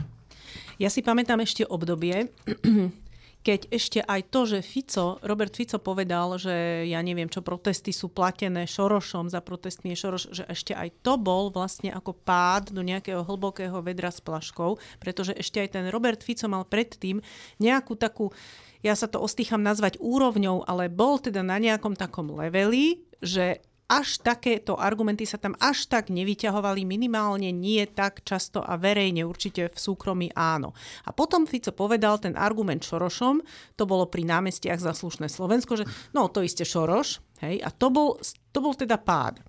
[0.82, 2.34] Ja si pamätám ešte obdobie,
[3.48, 8.10] keď ešte aj to, že Fico, Robert Fico povedal, že ja neviem, čo protesty sú
[8.10, 12.82] platené Šorošom, za protestmi je Šoroš, že ešte aj to bol vlastne ako pád do
[12.82, 17.22] nejakého hlbokého vedra s plaškou, pretože ešte aj ten Robert Fico mal predtým
[17.62, 18.34] nejakú takú,
[18.82, 23.62] ja sa to ostýcham nazvať úrovňou, ale bol teda na nejakom takom leveli, že
[23.92, 29.68] až takéto argumenty sa tam až tak nevyťahovali, minimálne nie tak často a verejne, určite
[29.68, 30.72] v súkromí áno.
[31.04, 33.44] A potom Fico povedal ten argument Šorošom,
[33.76, 37.92] to bolo pri námestiach za slušné Slovensko, že no to isté Šoroš, hej, a to
[37.92, 38.16] bol,
[38.56, 39.44] to bol teda pád.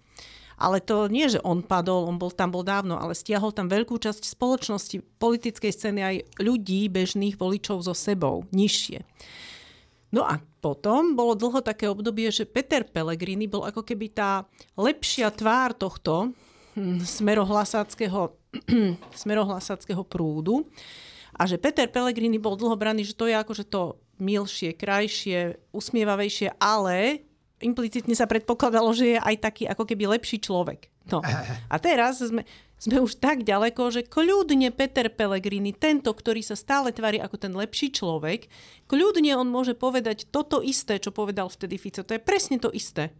[0.58, 3.98] Ale to nie, že on padol, on bol tam bol dávno, ale stiahol tam veľkú
[3.98, 9.02] časť spoločnosti, politickej scény aj ľudí, bežných voličov so sebou, nižšie.
[10.14, 14.46] No a potom bolo dlho také obdobie, že Peter Pellegrini bol ako keby tá
[14.78, 16.30] lepšia tvár tohto
[16.78, 18.38] hm, smerohlasáckého,
[19.26, 20.70] smerohlasáckého prúdu.
[21.34, 26.54] A že Peter Pellegrini bol dlho braný, že to je akože to milšie, krajšie, usmievavejšie,
[26.62, 27.26] ale
[27.62, 30.92] implicitne sa predpokladalo, že je aj taký ako keby lepší človek.
[31.10, 31.22] No.
[31.72, 32.46] A teraz sme,
[32.78, 37.52] sme už tak ďaleko, že kľudne Peter Pellegrini, tento, ktorý sa stále tvári ako ten
[37.54, 38.46] lepší človek,
[38.86, 42.06] kľudne on môže povedať toto isté, čo povedal vtedy Fico.
[42.06, 43.14] To je presne to isté.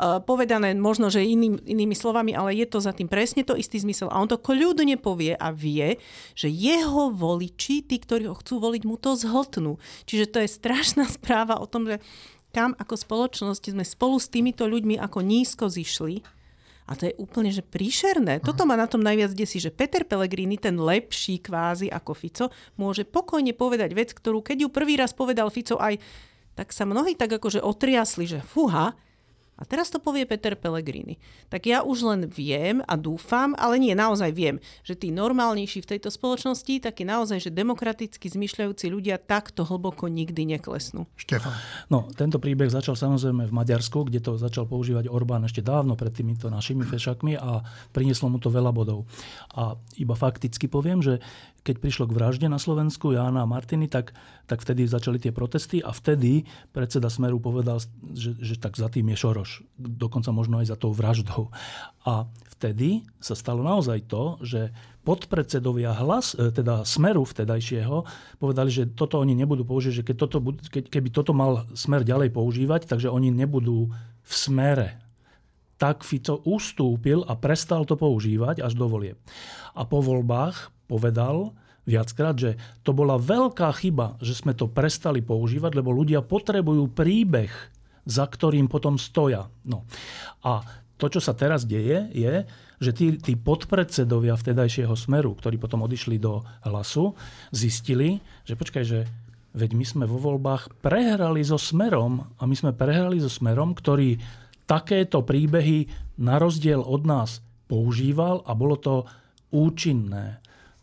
[0.00, 3.76] Uh, povedané možno, že iným, inými slovami, ale je to za tým presne to istý
[3.76, 4.08] zmysel.
[4.08, 6.00] A on to kľudne povie a vie,
[6.32, 9.76] že jeho voliči, tí, ktorí ho chcú voliť, mu to zhltnú.
[10.08, 12.00] Čiže to je strašná správa o tom, že
[12.50, 16.22] kam ako spoločnosť sme spolu s týmito ľuďmi ako nízko zišli
[16.90, 18.42] a to je úplne, že príšerné.
[18.42, 23.06] Toto ma na tom najviac desí, že Peter Pellegrini, ten lepší kvázi ako Fico, môže
[23.06, 26.02] pokojne povedať vec, ktorú keď ju prvý raz povedal Fico aj,
[26.58, 28.98] tak sa mnohí tak akože otriasli, že fuha,
[29.60, 31.20] a teraz to povie Peter Pellegrini.
[31.52, 35.90] Tak ja už len viem a dúfam, ale nie, naozaj viem, že tí normálnejší v
[35.96, 41.04] tejto spoločnosti, takí naozaj, že demokraticky zmyšľajúci ľudia takto hlboko nikdy neklesnú.
[41.20, 41.52] Štefan.
[41.92, 46.16] No, tento príbeh začal samozrejme v Maďarsku, kde to začal používať Orbán ešte dávno pred
[46.16, 47.60] týmito našimi fešakmi a
[47.92, 49.04] prinieslo mu to veľa bodov.
[49.52, 51.20] A iba fakticky poviem, že
[51.60, 54.16] keď prišlo k vražde na Slovensku Jána a Martiny, tak,
[54.48, 57.80] tak vtedy začali tie protesty a vtedy predseda Smeru povedal,
[58.16, 59.50] že, že tak za tým je Šoroš.
[59.76, 61.52] Dokonca možno aj za tou vraždou.
[62.08, 62.24] A
[62.56, 64.72] vtedy sa stalo naozaj to, že
[65.04, 68.04] podpredsedovia hlas, e, teda Smeru vtedajšieho,
[68.40, 72.88] povedali, že toto oni nebudú použiť, že keď toto, keby toto mal Smer ďalej používať,
[72.88, 73.92] takže oni nebudú
[74.24, 75.10] v Smere
[75.80, 79.16] tak Fico ustúpil a prestal to používať až do volie.
[79.72, 81.54] A po voľbách povedal
[81.86, 87.50] viackrát, že to bola veľká chyba, že sme to prestali používať, lebo ľudia potrebujú príbeh,
[88.04, 89.46] za ktorým potom stoja.
[89.62, 89.86] No.
[90.42, 90.66] A
[91.00, 92.44] to, čo sa teraz deje, je,
[92.80, 97.16] že tí, tí podpredsedovia vtedajšieho smeru, ktorí potom odišli do hlasu,
[97.52, 99.08] zistili, že počkaj, že
[99.56, 104.20] veď my sme vo voľbách prehrali so smerom a my sme prehrali so smerom, ktorý
[104.64, 105.90] takéto príbehy
[106.22, 108.94] na rozdiel od nás používal a bolo to
[109.50, 110.38] účinné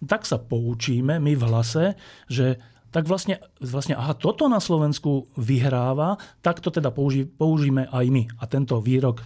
[0.05, 1.85] tak sa poučíme my v hlase,
[2.29, 8.05] že tak vlastne, vlastne aha, toto na Slovensku vyhráva, tak to teda použi, použijeme aj
[8.07, 8.23] my.
[8.39, 9.25] A tento výrok e,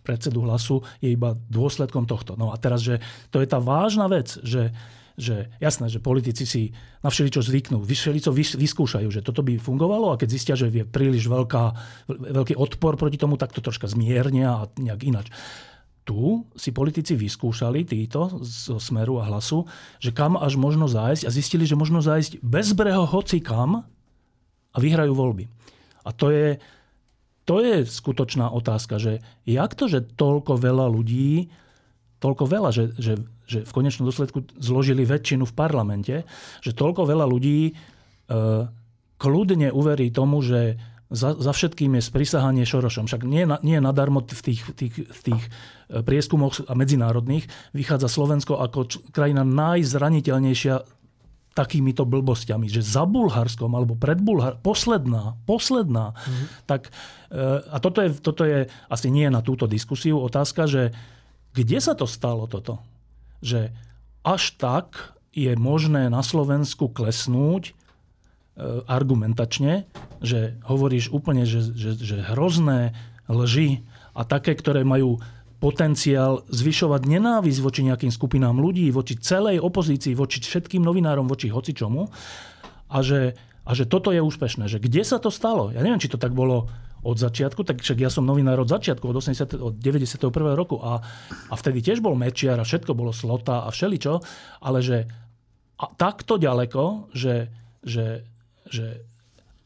[0.00, 2.40] predsedu hlasu je iba dôsledkom tohto.
[2.40, 2.98] No a teraz, že
[3.28, 4.72] to je tá vážna vec, že
[5.20, 6.62] že jasné, že politici si
[7.04, 11.28] na všeličo zvyknú, všeličo vyskúšajú, že toto by fungovalo a keď zistia, že je príliš
[11.28, 11.76] veľká,
[12.08, 15.28] veľký odpor proti tomu, tak to troška zmiernia a nejak inač
[16.04, 19.68] tu si politici vyskúšali, títo zo Smeru a Hlasu,
[20.00, 23.84] že kam až možno zájsť a zistili, že možno zájsť bezbreho hoci kam
[24.70, 25.46] a vyhrajú voľby.
[26.02, 26.58] A to je,
[27.44, 31.52] to je skutočná otázka, že jak to, že toľko veľa ľudí,
[32.20, 36.14] toľko veľa, že, že, že v konečnom dôsledku zložili väčšinu v parlamente,
[36.64, 37.72] že toľko veľa ľudí e,
[39.20, 43.10] kľudne uverí tomu, že za, za všetkým je sprisahanie Šorošom.
[43.10, 45.50] Však nie, nie nadarmo v tých, tých, v tých e,
[46.06, 50.86] prieskumoch a medzinárodných vychádza Slovensko ako č, krajina najzraniteľnejšia
[51.50, 56.46] takýmito blbostiami, že za Bulharskom alebo pred Bulhar, posledná, posledná, mm-hmm.
[56.70, 56.94] tak
[57.34, 60.94] e, a toto je, toto je asi nie na túto diskusiu otázka, že
[61.50, 62.78] kde sa to stalo toto?
[63.42, 63.74] Že
[64.22, 67.74] až tak je možné na Slovensku klesnúť
[68.88, 69.88] argumentačne,
[70.20, 72.92] že hovoríš úplne, že, že, že hrozné
[73.30, 75.22] lži a také, ktoré majú
[75.60, 82.08] potenciál zvyšovať nenávisť voči nejakým skupinám ľudí, voči celej opozícii, voči všetkým novinárom, voči hocičomu.
[82.90, 83.36] A že,
[83.68, 84.66] a že toto je úspešné.
[84.66, 85.68] Že kde sa to stalo?
[85.70, 89.08] Ja neviem, či to tak bolo od začiatku, tak však ja som novinár od začiatku,
[89.08, 90.28] od, 80, od 91.
[90.52, 91.00] roku a,
[91.48, 94.20] a vtedy tiež bol Mečiar a všetko bolo Slota a všeličo,
[94.60, 95.08] ale že
[95.80, 97.48] a takto ďaleko, že,
[97.80, 98.20] že,
[98.70, 99.02] že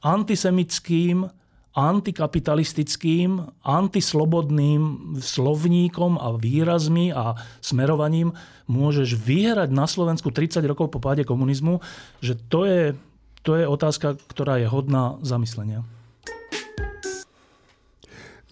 [0.01, 1.29] antisemickým,
[1.75, 8.31] antikapitalistickým, antislobodným slovníkom a výrazmi a smerovaním
[8.71, 11.83] môžeš vyhrať na Slovensku 30 rokov po páde komunizmu,
[12.23, 12.95] že to je,
[13.43, 15.83] to je otázka, ktorá je hodná zamyslenia.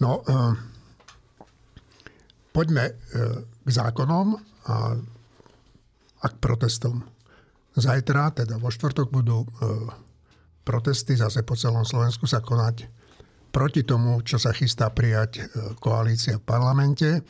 [0.03, 0.59] No, uh,
[2.51, 4.35] poďme uh, k zákonom
[4.67, 4.99] a,
[6.19, 7.07] a k protestom.
[7.79, 9.87] Zajtra, teda vo štvrtok, budú uh,
[10.63, 12.87] protesty zase po celom Slovensku sa konať
[13.53, 15.45] proti tomu, čo sa chystá prijať
[15.77, 17.21] koalícia v parlamente.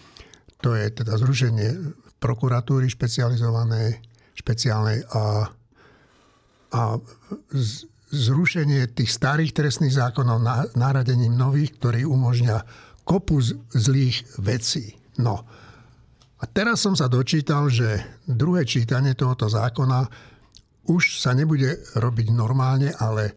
[0.63, 3.99] To je teda zrušenie prokuratúry špecializovanej,
[4.39, 5.51] špeciálnej a,
[6.71, 6.81] a
[8.13, 10.39] zrušenie tých starých trestných zákonov
[10.79, 12.63] náradením nových, ktorí umožňa
[13.03, 13.43] kopu
[13.75, 14.95] zlých vecí.
[15.19, 15.43] No.
[16.39, 20.31] A teraz som sa dočítal, že druhé čítanie tohoto zákona
[20.87, 23.35] už sa nebude robiť normálne, ale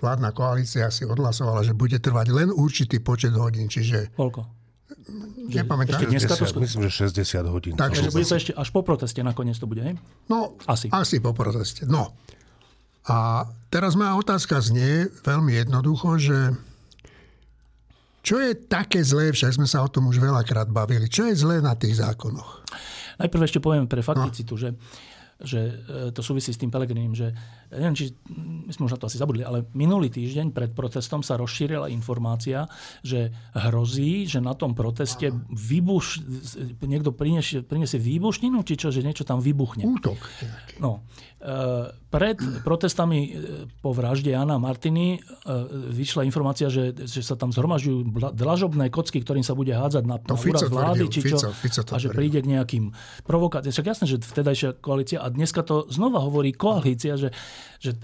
[0.00, 4.16] vládna koalícia si odhlasovala, že bude trvať len určitý počet hodín, čiže...
[4.16, 4.60] Koľko?
[5.50, 6.00] Nepamätám.
[6.00, 6.58] Ešte dneska to skú...
[6.62, 7.72] Myslím, že 60 hodín.
[7.76, 9.94] Takže bude to ešte až po proteste nakoniec to bude, hej?
[10.30, 10.88] No, asi.
[10.92, 11.84] asi po proteste.
[11.84, 12.16] No.
[13.08, 16.38] A teraz moja otázka znie veľmi jednoducho, že
[18.20, 21.64] čo je také zlé, však sme sa o tom už veľakrát bavili, čo je zlé
[21.64, 22.62] na tých zákonoch?
[23.16, 24.60] Najprv ešte poviem pre fakticitu, no.
[24.60, 24.68] že
[25.44, 27.32] že e, to súvisí s tým Pelegrinim, že
[27.70, 28.04] ja neviem, či
[28.66, 32.66] my sme už na to asi zabudli, ale minulý týždeň pred protestom sa rozšírila informácia,
[33.06, 36.26] že hrozí, že na tom proteste vybuš,
[36.82, 39.86] niekto prinesie, prinesie výbušninu, či čo, že niečo tam vybuchne.
[39.86, 40.18] Útok.
[40.82, 41.06] No,
[41.38, 43.30] e, pred protestami e,
[43.78, 45.22] po vražde Jana Martiny
[45.94, 50.34] vyšla informácia, že, že sa tam zhromažďujú dlažobné kocky, ktorým sa bude hádzať na, na
[50.34, 52.90] úrad vlády, či čo, Fico, Fico a že príde k nejakým
[53.22, 53.70] provokáciám.
[53.70, 57.30] Však jasné, že vtedajšia koalícia, a dneska to znova hovorí koalícia, že,
[57.82, 57.96] že,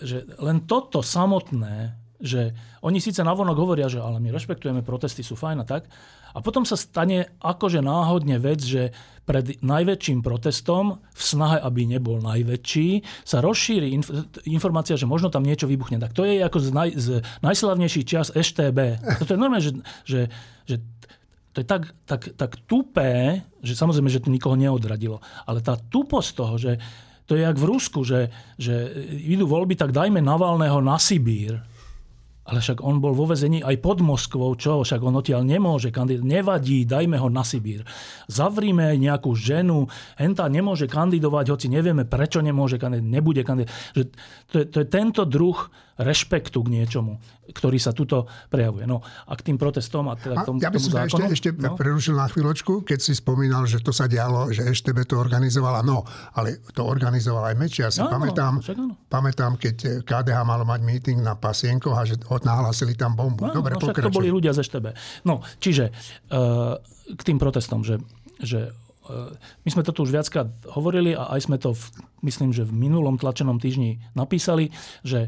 [0.00, 2.54] že len toto samotné, že
[2.86, 5.90] oni síce navonok hovoria, že ale my rešpektujeme, protesty sú fajn a tak,
[6.32, 8.96] a potom sa stane akože náhodne vec, že
[9.28, 14.10] pred najväčším protestom, v snahe, aby nebol najväčší, sa rozšíri inf-
[14.48, 16.00] informácia, že možno tam niečo vybuchne.
[16.00, 17.08] Tak to je ako z, naj- z
[17.44, 18.78] najslavnejší čas EŠTB.
[19.22, 19.72] Toto je normálne, že,
[20.02, 20.20] že,
[20.66, 20.76] že
[21.52, 25.20] to je tak, tak, tak tupé, že samozrejme, že to nikoho neodradilo.
[25.44, 26.72] Ale tá tuposť toho, že
[27.32, 28.28] to je jak v Rusku, že,
[28.60, 28.92] že
[29.24, 31.64] idú voľby, tak dajme Navalného na Sibír.
[32.44, 34.84] Ale však on bol vo vezení aj pod Moskvou, čo?
[34.84, 36.28] Však on odtiaľ nemôže kandidovať.
[36.28, 37.88] Nevadí, dajme ho na Sibír.
[38.28, 39.88] Zavrime nejakú ženu,
[40.20, 43.72] henta nemôže kandidovať, hoci nevieme, prečo nemôže kandidovať, nebude kandidovať.
[43.96, 44.02] Že
[44.52, 45.56] to, je, to je tento druh
[46.00, 47.20] rešpektu k niečomu,
[47.52, 48.88] ktorý sa tuto prejavuje.
[48.88, 51.60] No a k tým protestom a teda k tomu, Ja by som zákonu, ešte, ešte
[51.60, 51.76] no?
[51.76, 55.84] prerušil na chvíľočku, keď si spomínal, že to sa dialo, že EŠTB to organizovala.
[55.84, 57.84] No, ale to organizovala aj Meči.
[57.84, 62.16] Ja si no, pamätám, no, pamätám, keď KDH malo mať meeting na Pasienkoch a že
[62.24, 63.48] nahlasili tam bombu.
[63.48, 64.86] No, Dobre, no, to boli ľudia z EŠTB.
[65.28, 65.92] No, čiže
[66.32, 66.80] uh,
[67.12, 68.00] k tým protestom, že,
[68.40, 68.72] že
[69.62, 71.82] my sme to tu už viackrát hovorili a aj sme to, v,
[72.22, 74.70] myslím, že v minulom tlačenom týždni napísali,
[75.02, 75.26] že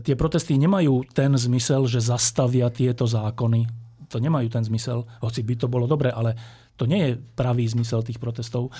[0.00, 3.68] tie protesty nemajú ten zmysel, že zastavia tieto zákony.
[4.08, 6.32] To nemajú ten zmysel, hoci by to bolo dobre, ale
[6.76, 8.68] to nie je pravý zmysel tých protestov.
[8.68, 8.72] E,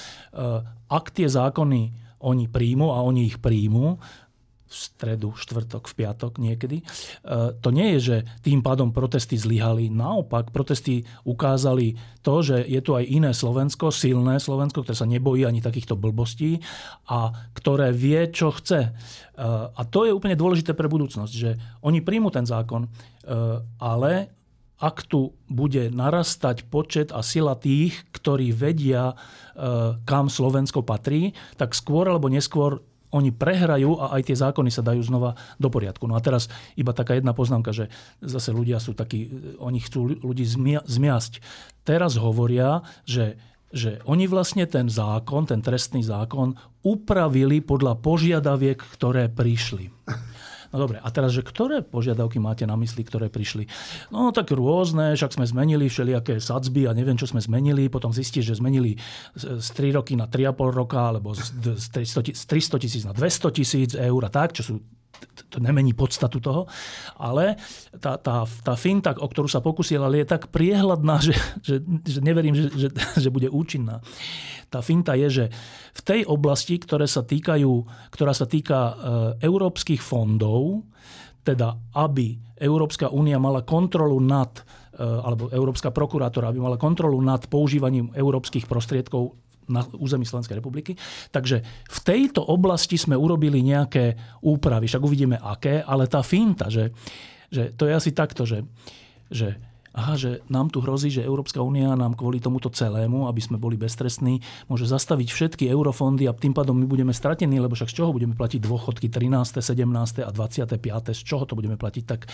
[0.86, 4.00] ak tie zákony oni príjmu a oni ich príjmu,
[4.66, 6.82] v stredu, štvrtok, v piatok niekedy.
[6.82, 6.84] E,
[7.62, 9.86] to nie je, že tým pádom protesty zlyhali.
[9.88, 11.94] Naopak, protesty ukázali
[12.26, 16.58] to, že je tu aj iné Slovensko, silné Slovensko, ktoré sa nebojí ani takýchto blbostí
[17.06, 18.80] a ktoré vie, čo chce.
[18.82, 18.90] E,
[19.70, 21.54] a to je úplne dôležité pre budúcnosť, že
[21.86, 22.90] oni príjmu ten zákon, e,
[23.78, 24.34] ale
[24.76, 29.16] ak tu bude narastať počet a sila tých, ktorí vedia,
[30.04, 32.84] kam Slovensko patrí, tak skôr alebo neskôr
[33.16, 36.04] oni prehrajú a aj tie zákony sa dajú znova do poriadku.
[36.04, 37.88] No a teraz iba taká jedna poznámka, že
[38.20, 40.44] zase ľudia sú takí, oni chcú ľudí
[40.84, 41.32] zmiasť.
[41.82, 43.40] Teraz hovoria, že
[43.74, 46.54] že oni vlastne ten zákon, ten trestný zákon
[46.86, 49.90] upravili podľa požiadaviek, ktoré prišli.
[50.76, 53.64] No dobre, a teraz, že ktoré požiadavky máte na mysli, ktoré prišli?
[54.12, 57.88] No tak rôzne, však sme zmenili všelijaké sadzby a neviem, čo sme zmenili.
[57.88, 59.00] Potom zistíš, že zmenili
[59.32, 61.48] z 3 roky na 3,5 roka, alebo z
[61.88, 64.74] 300 tisíc na 200 tisíc eur a tak, čo sú
[65.50, 66.68] to nemení podstatu toho,
[67.16, 67.56] ale
[67.96, 72.20] tá, tá, tá finta, o ktorú sa pokusil, ale je tak priehľadná, že, že, že
[72.20, 74.04] neverím, že, že, že bude účinná.
[74.66, 75.44] Tá finta je, že
[75.96, 77.72] v tej oblasti, ktoré sa týkajú,
[78.10, 78.94] ktorá sa týka e,
[79.46, 80.82] európskych fondov,
[81.46, 84.62] teda aby Európska únia mala kontrolu nad e,
[85.00, 89.38] alebo Európska prokurátora, aby mala kontrolu nad používaním európskych prostriedkov
[89.68, 90.94] na území Slovenskej republiky.
[91.30, 96.94] Takže v tejto oblasti sme urobili nejaké úpravy, však uvidíme aké, ale tá finta, že,
[97.50, 98.62] že to je asi takto, že,
[99.30, 99.58] že
[99.96, 103.80] aha, že nám tu hrozí, že Európska únia nám kvôli tomuto celému, aby sme boli
[103.80, 108.12] beztrestní, môže zastaviť všetky eurofondy a tým pádom my budeme stratení, lebo však z čoho
[108.12, 110.20] budeme platiť dôchodky 13., 17.
[110.20, 111.16] a 25.
[111.16, 112.28] z čoho to budeme platiť, tak,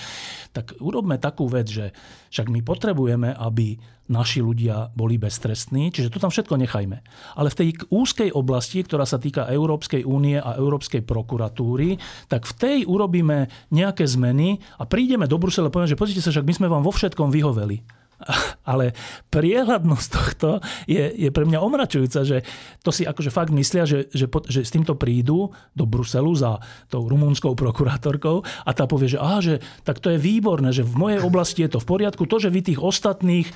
[0.50, 1.94] tak urobme takú vec, že
[2.34, 3.78] však my potrebujeme, aby
[4.12, 7.00] naši ľudia boli beztrestní, čiže to tam všetko nechajme.
[7.40, 11.96] Ale v tej úzkej oblasti, ktorá sa týka Európskej únie a Európskej prokuratúry,
[12.28, 16.28] tak v tej urobíme nejaké zmeny a prídeme do Brusele a povieme, že pozrite sa,
[16.28, 18.01] však my sme vám vo všetkom vyhoveli.
[18.72, 18.94] Ale
[19.30, 20.48] priehľadnosť tohto
[20.86, 22.46] je, je pre mňa omračujúca, že
[22.80, 27.06] to si akože fakt myslia, že, že, že s týmto prídu do Bruselu za tou
[27.06, 31.20] rumúnskou prokurátorkou a tá povie, že, aha, že tak to je výborné, že v mojej
[31.22, 32.24] oblasti je to v poriadku.
[32.26, 33.52] To, že vy tých ostatných e,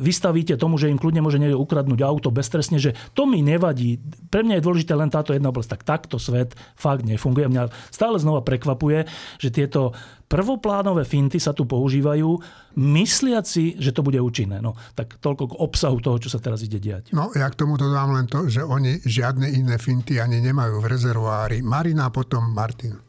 [0.00, 4.00] vystavíte tomu, že im kľudne môže niekto ukradnúť auto beztresne, že to mi nevadí.
[4.32, 5.70] Pre mňa je dôležité len táto jedna oblasť.
[5.78, 7.50] Tak takto svet fakt nefunguje.
[7.50, 9.08] Mňa stále znova prekvapuje,
[9.40, 9.92] že tieto
[10.28, 12.28] prvoplánové finty sa tu používajú,
[12.76, 14.60] mysliaci, že to bude účinné.
[14.60, 17.10] No, tak toľko k obsahu toho, čo sa teraz ide diať.
[17.16, 20.86] No, ja k tomu dodám len to, že oni žiadne iné finty ani nemajú v
[20.86, 21.64] rezervoári.
[21.64, 23.00] Marina, potom Martin.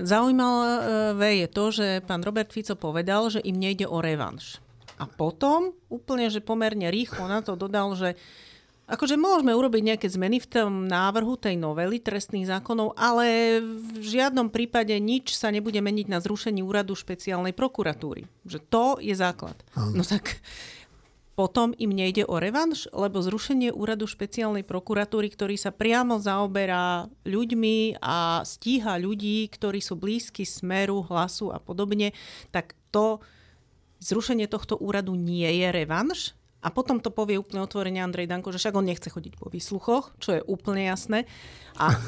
[0.00, 4.58] Zaujímavé je to, že pán Robert Fico povedal, že im nejde o revanš.
[4.96, 8.16] A potom úplne, že pomerne rýchlo na to dodal, že
[8.90, 14.50] Akože môžeme urobiť nejaké zmeny v tom návrhu tej novely trestných zákonov, ale v žiadnom
[14.50, 18.26] prípade nič sa nebude meniť na zrušení úradu špeciálnej prokuratúry.
[18.42, 19.54] Že to je základ.
[19.78, 20.02] Ano.
[20.02, 20.42] No tak
[21.32, 28.02] potom im nejde o revanš, lebo zrušenie úradu špeciálnej prokuratúry, ktorý sa priamo zaoberá ľuďmi
[28.04, 32.12] a stíha ľudí, ktorí sú blízky smeru, hlasu a podobne,
[32.52, 33.24] tak to
[34.04, 38.62] zrušenie tohto úradu nie je revanš, a potom to povie úplne otvorene Andrej Danko, že
[38.62, 41.26] však on nechce chodiť po výsluchoch, čo je úplne jasné.
[41.76, 41.98] A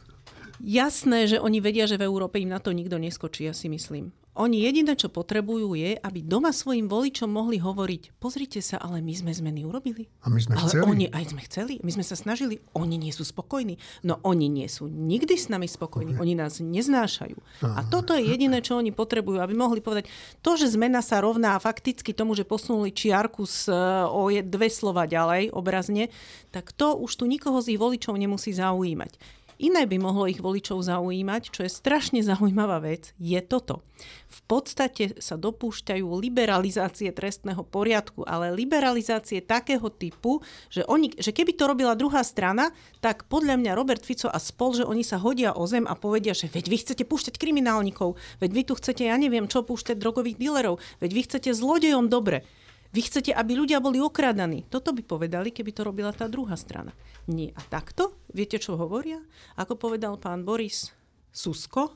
[0.80, 4.10] jasné, že oni vedia, že v Európe im na to nikto neskočí, ja si myslím.
[4.38, 9.10] Oni jediné, čo potrebujú, je, aby doma svojim voličom mohli hovoriť, pozrite sa, ale my
[9.10, 10.06] sme zmeny urobili.
[10.22, 10.86] A my sme ale chceli.
[10.86, 13.82] Oni, aj sme chceli, my sme sa snažili, oni nie sú spokojní.
[14.06, 16.22] No oni nie sú nikdy s nami spokojní, okay.
[16.22, 17.34] oni nás neznášajú.
[17.66, 17.82] Aha.
[17.82, 20.06] A toto je jediné, čo oni potrebujú, aby mohli povedať,
[20.38, 23.74] to, že zmena sa rovná fakticky tomu, že posunuli čiarku z,
[24.06, 26.14] o dve slova ďalej, obrazne,
[26.54, 29.37] tak to už tu nikoho z ich voličov nemusí zaujímať.
[29.58, 33.82] Iné by mohlo ich voličov zaujímať, čo je strašne zaujímavá vec, je toto.
[34.30, 40.38] V podstate sa dopúšťajú liberalizácie trestného poriadku, ale liberalizácie takého typu,
[40.70, 42.70] že, oni, že keby to robila druhá strana,
[43.02, 46.38] tak podľa mňa Robert Fico a spol, že oni sa hodia o zem a povedia,
[46.38, 50.38] že veď vy chcete púšťať kriminálnikov, veď vy tu chcete, ja neviem čo, púšťať drogových
[50.38, 52.46] dílerov, veď vy chcete zlodejom dobre.
[52.88, 54.64] Vy chcete, aby ľudia boli okradaní.
[54.72, 56.96] Toto by povedali, keby to robila tá druhá strana.
[57.28, 57.52] Nie.
[57.52, 59.20] A takto, viete, čo hovoria?
[59.60, 60.88] Ako povedal pán Boris
[61.28, 61.92] Susko,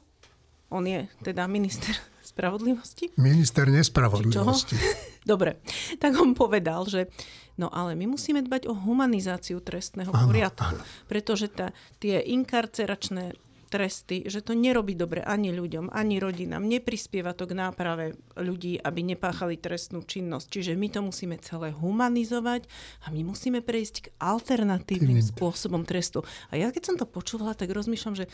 [0.68, 1.92] on je teda minister
[2.30, 3.16] spravodlivosti.
[3.16, 4.76] Minister nespravodlivosti.
[5.32, 5.60] Dobre,
[5.96, 7.08] tak on povedal, že
[7.56, 10.82] no ale my musíme dbať o humanizáciu trestného áno, poriadku, áno.
[11.08, 11.70] pretože tá,
[12.02, 13.36] tie inkarceračné
[13.72, 16.60] tresty, že to nerobí dobre ani ľuďom, ani rodinám.
[16.60, 20.52] Neprispieva to k náprave ľudí, aby nepáchali trestnú činnosť.
[20.52, 22.68] Čiže my to musíme celé humanizovať
[23.08, 26.20] a my musíme prejsť k alternatívnym spôsobom trestu.
[26.52, 28.28] A ja keď som to počúvala, tak rozmýšľam, že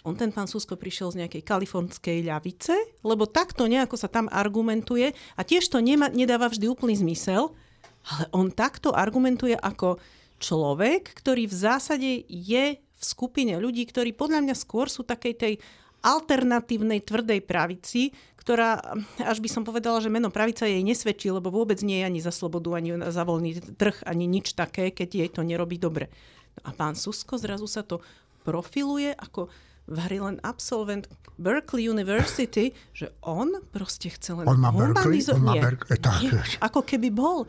[0.00, 2.72] on ten pán Susko prišiel z nejakej kalifornskej ľavice,
[3.04, 7.52] lebo takto nejako sa tam argumentuje a tiež to nema, nedáva vždy úplný zmysel,
[8.08, 10.00] ale on takto argumentuje ako
[10.40, 15.54] človek, ktorý v zásade je v skupine ľudí, ktorí podľa mňa skôr sú takej tej
[16.04, 18.80] alternatívnej tvrdej pravici, ktorá,
[19.20, 22.32] až by som povedala, že meno pravica jej nesvedčí, lebo vôbec nie je ani za
[22.32, 26.08] slobodu, ani za voľný trh, ani nič také, keď jej to nerobí dobre.
[26.60, 28.00] No a pán Susko zrazu sa to
[28.44, 29.52] profiluje ako
[29.90, 35.20] len absolvent Berkeley University, že on proste chce len on má Berkeley?
[35.34, 35.98] On má Berkeley?
[35.98, 36.20] Tak.
[36.22, 37.44] Nie, ako keby bol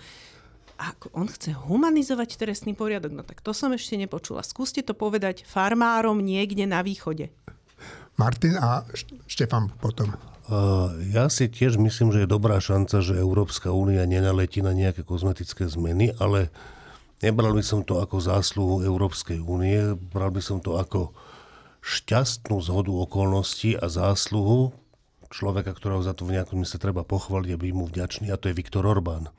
[0.81, 3.13] ako on chce humanizovať trestný poriadok.
[3.13, 4.41] No tak to som ešte nepočula.
[4.41, 7.29] Skúste to povedať farmárom niekde na východe.
[8.17, 8.81] Martin a
[9.29, 10.17] Štefan potom.
[11.13, 15.69] Ja si tiež myslím, že je dobrá šanca, že Európska únia nenaletí na nejaké kozmetické
[15.69, 16.51] zmeny, ale
[17.23, 21.15] nebral by som to ako zásluhu Európskej únie, bral by som to ako
[21.79, 24.75] šťastnú zhodu okolností a zásluhu
[25.31, 28.51] človeka, ktorého za to v nejakom mysle treba pochváliť a byť mu vďačný, a to
[28.51, 29.31] je Viktor Orbán.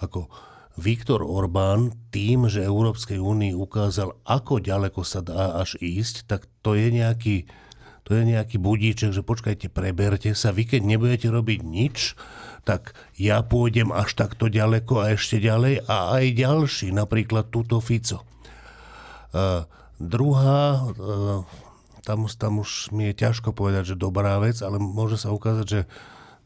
[0.00, 0.32] Ako
[0.78, 6.78] Viktor Orbán tým, že Európskej únii ukázal, ako ďaleko sa dá až ísť, tak to
[6.78, 7.50] je nejaký
[8.08, 12.16] to je nejaký budíček, že počkajte, preberte sa, vy keď nebudete robiť nič,
[12.64, 18.24] tak ja pôjdem až takto ďaleko a ešte ďalej a aj ďalší, napríklad túto Fico.
[19.28, 19.68] Uh,
[20.00, 21.44] druhá, uh,
[22.00, 25.80] tam, tam už mi je ťažko povedať, že dobrá vec, ale môže sa ukázať, že,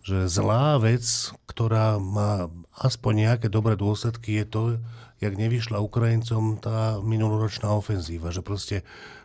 [0.03, 1.03] že zlá vec,
[1.47, 4.63] ktorá má aspoň nejaké dobré dôsledky, je to,
[5.23, 8.35] jak nevyšla Ukrajincom tá minuloročná ofenzíva.
[8.35, 8.77] Že proste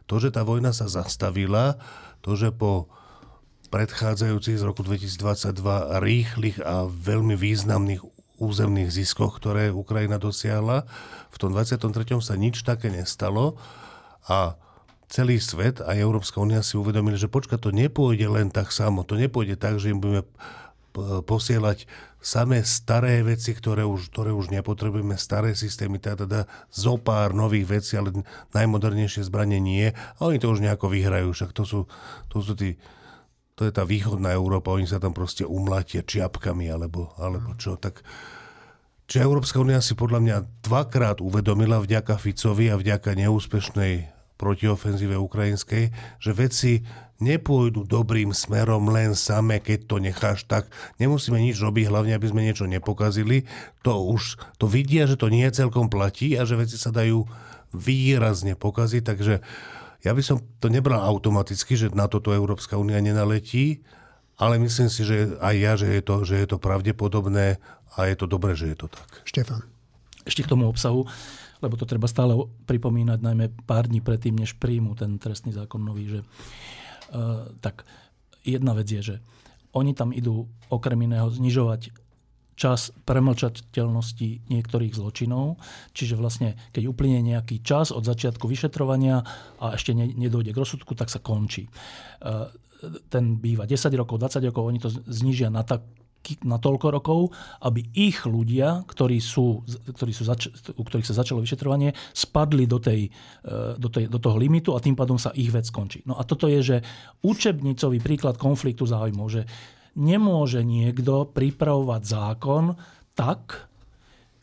[0.06, 1.82] to, že tá vojna sa zastavila,
[2.22, 2.94] to, že po
[3.74, 5.58] predchádzajúcich z roku 2022
[6.00, 8.06] rýchlych a veľmi významných
[8.38, 10.86] územných ziskoch, ktoré Ukrajina dosiahla,
[11.34, 12.22] v tom 23.
[12.22, 13.58] sa nič také nestalo
[14.30, 14.56] a
[15.10, 19.18] celý svet a Európska únia si uvedomili, že počka, to nepôjde len tak samo, to
[19.18, 20.24] nepôjde tak, že im budeme
[21.24, 21.86] posielať
[22.18, 26.42] samé staré veci, ktoré už, ktoré už nepotrebujeme, staré systémy, teda, teda
[26.74, 28.12] zo pár nových vecí, ale
[28.52, 29.94] najmodernejšie zbranie nie.
[29.94, 31.80] A oni to už nejako vyhrajú, však to sú,
[32.28, 32.76] to sú tí,
[33.54, 37.78] to je tá východná Európa, oni sa tam proste umlatia čiapkami alebo, alebo čo.
[37.78, 38.02] Tak,
[39.08, 40.38] Čiže Európska únia si podľa mňa
[40.68, 46.84] dvakrát uvedomila vďaka Ficovi a vďaka neúspešnej protiofenzíve ukrajinskej, že veci
[47.18, 50.70] nepôjdu dobrým smerom len same, keď to necháš tak.
[51.02, 53.50] Nemusíme nič robiť, hlavne aby sme niečo nepokazili.
[53.82, 57.26] To už to vidia, že to nie celkom platí a že veci sa dajú
[57.74, 59.44] výrazne pokaziť, takže
[60.06, 63.82] ja by som to nebral automaticky, že na toto Európska únia nenaletí,
[64.38, 67.58] ale myslím si, že aj ja, že je to, že je to pravdepodobné
[67.98, 69.10] a je to dobré, že je to tak.
[69.26, 69.66] Štefan.
[70.24, 71.10] Ešte k tomu obsahu,
[71.66, 72.38] lebo to treba stále
[72.70, 76.20] pripomínať, najmä pár dní predtým, než príjmu ten trestný zákon nový, že
[77.64, 77.88] tak
[78.44, 79.16] jedna vec je, že
[79.76, 81.94] oni tam idú okrem iného znižovať
[82.58, 85.62] čas premlčateľnosti niektorých zločinov.
[85.94, 89.22] Čiže vlastne, keď uplynie nejaký čas od začiatku vyšetrovania
[89.62, 91.70] a ešte nedojde k rozsudku, tak sa končí.
[91.70, 92.50] Eh,
[93.14, 95.86] ten býva 10 rokov, 20 rokov, oni to znižia na tak,
[96.44, 97.20] na toľko rokov,
[97.64, 102.84] aby ich ľudia, ktorí sú, ktorí sú zač- u ktorých sa začalo vyšetrovanie, spadli do,
[102.84, 106.04] tej, e, do, tej, do toho limitu a tým pádom sa ich vec skončí.
[106.04, 106.78] No a toto je, že
[107.24, 109.48] učebnicový príklad konfliktu záujmov, že
[109.98, 112.64] nemôže niekto pripravovať zákon
[113.18, 113.66] tak,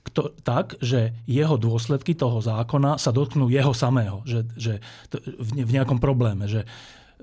[0.05, 4.83] kto, tak, že jeho dôsledky toho zákona sa dotknú jeho samého, že, že
[5.41, 6.67] v nejakom probléme, že,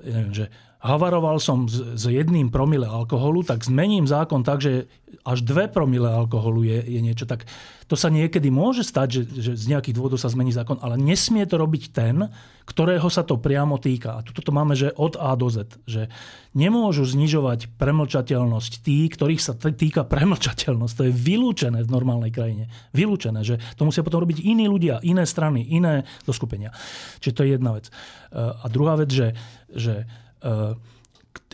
[0.02, 0.46] neviem, že
[0.82, 4.90] havaroval som s, s jedným promile alkoholu, tak zmením zákon tak, že
[5.22, 7.30] až dve promile alkoholu je, je niečo.
[7.30, 7.46] Tak
[7.86, 11.46] to sa niekedy môže stať, že, že z nejakých dôvodov sa zmení zákon, ale nesmie
[11.46, 12.34] to robiť ten,
[12.66, 14.18] ktorého sa to priamo týka.
[14.18, 15.78] A tuto to máme, že od A do Z.
[15.86, 16.10] Že
[16.58, 20.94] nemôžu znižovať premlčateľnosť tí, ktorých sa týka premlčateľnosť.
[20.98, 22.74] To je vylúčené v normálnej krajine.
[22.96, 26.74] Vylúčené, že to musia potom robiť iní ľudia, iné strany, iné zoskupenia.
[27.22, 27.94] Čiže to je jedna vec.
[28.34, 29.38] A druhá vec, že,
[29.70, 30.08] že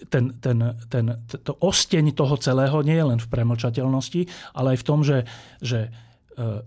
[0.10, 0.58] ten, ten,
[0.90, 4.22] ten, to osteň toho celého nie je len v premlčateľnosti,
[4.54, 5.26] ale aj v tom, že,
[5.60, 5.90] že
[6.38, 6.62] e,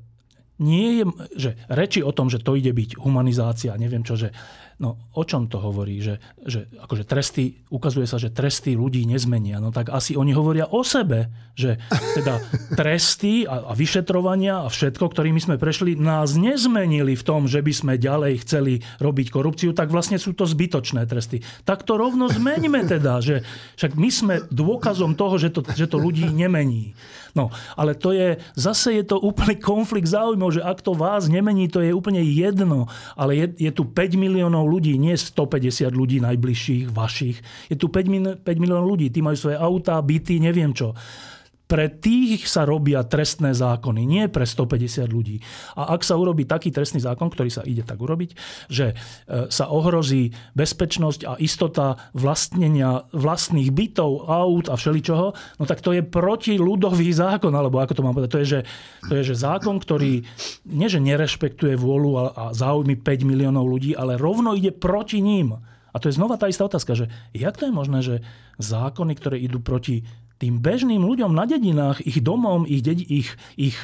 [0.61, 1.05] nie je,
[1.39, 4.35] že reči o tom, že to ide byť humanizácia, neviem čo, že
[4.81, 6.01] No o čom to hovorí?
[6.01, 6.17] Že,
[6.49, 9.61] že akože tresty, ukazuje sa, že tresty ľudí nezmenia.
[9.61, 11.77] No tak asi oni hovoria o sebe, že
[12.17, 12.41] teda
[12.81, 17.73] tresty a, a vyšetrovania a všetko, ktorými sme prešli, nás nezmenili v tom, že by
[17.77, 21.45] sme ďalej chceli robiť korupciu, tak vlastne sú to zbytočné tresty.
[21.69, 23.45] Tak to rovno zmeňme teda, že
[23.77, 26.97] však my sme dôkazom toho, že to, že to ľudí nemení.
[27.35, 31.71] No, ale to je, zase je to úplný konflikt záujmov, že ak to vás nemení,
[31.71, 36.95] to je úplne jedno, ale je, je tu 5 miliónov ľudí, nie 150 ľudí najbližších,
[36.95, 37.43] vašich.
[37.67, 40.95] Je tu 5, 5 miliónov ľudí, tí majú svoje autá, byty, neviem čo.
[41.71, 45.39] Pre tých sa robia trestné zákony, nie pre 150 ľudí.
[45.79, 48.35] A ak sa urobí taký trestný zákon, ktorý sa ide tak urobiť,
[48.67, 55.27] že e, sa ohrozí bezpečnosť a istota vlastnenia vlastných bytov, aut a všeličoho,
[55.63, 58.35] no tak to je protiľudový zákon, alebo ako to mám povedať.
[58.35, 58.61] To je, že,
[59.07, 60.27] to je, že zákon, ktorý
[60.67, 65.55] nie, že nerešpektuje vôľu a, a záujmy 5 miliónov ľudí, ale rovno ide proti ním.
[65.91, 68.17] A to je znova tá istá otázka, že jak to je možné, že
[68.59, 70.07] zákony, ktoré idú proti
[70.41, 73.29] tým bežným ľuďom na dedinách, ich domom, ich, dedi, ich,
[73.61, 73.77] ich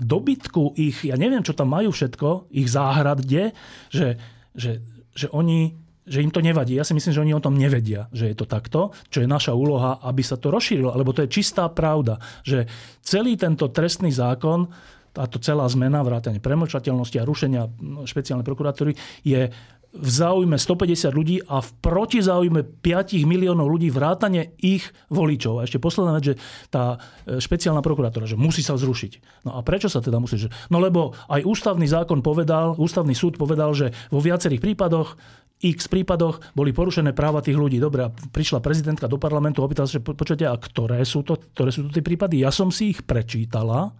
[0.00, 3.52] dobytku, ich, ja neviem, čo tam majú všetko, ich záhrad, kde,
[3.92, 4.16] že,
[4.56, 4.80] že,
[5.12, 5.76] že oni
[6.08, 6.72] že im to nevadí.
[6.72, 9.52] Ja si myslím, že oni o tom nevedia, že je to takto, čo je naša
[9.52, 12.64] úloha, aby sa to rozšírilo, lebo to je čistá pravda, že
[13.04, 14.72] celý tento trestný zákon
[15.12, 17.62] táto celá zmena, vrátanie premlčateľnosti a rušenia
[18.06, 18.94] špeciálnej prokuratúry
[19.26, 19.50] je
[19.98, 25.58] v záujme 150 ľudí a v protizáujme 5 miliónov ľudí vrátane ich voličov.
[25.58, 26.38] A ešte posledná vec, že
[26.70, 26.96] tá
[27.26, 29.44] e, špeciálna prokuratúra, že musí sa zrušiť.
[29.44, 30.38] No a prečo sa teda musí?
[30.70, 35.18] No lebo aj ústavný zákon povedal, ústavný súd povedal, že vo viacerých prípadoch
[35.58, 37.82] x prípadoch boli porušené práva tých ľudí.
[37.82, 41.34] Dobre, a prišla prezidentka do parlamentu a opýtala sa, že počujete, a ktoré sú, to,
[41.34, 42.46] ktoré sú to tie prípady?
[42.46, 43.90] Ja som si ich prečítala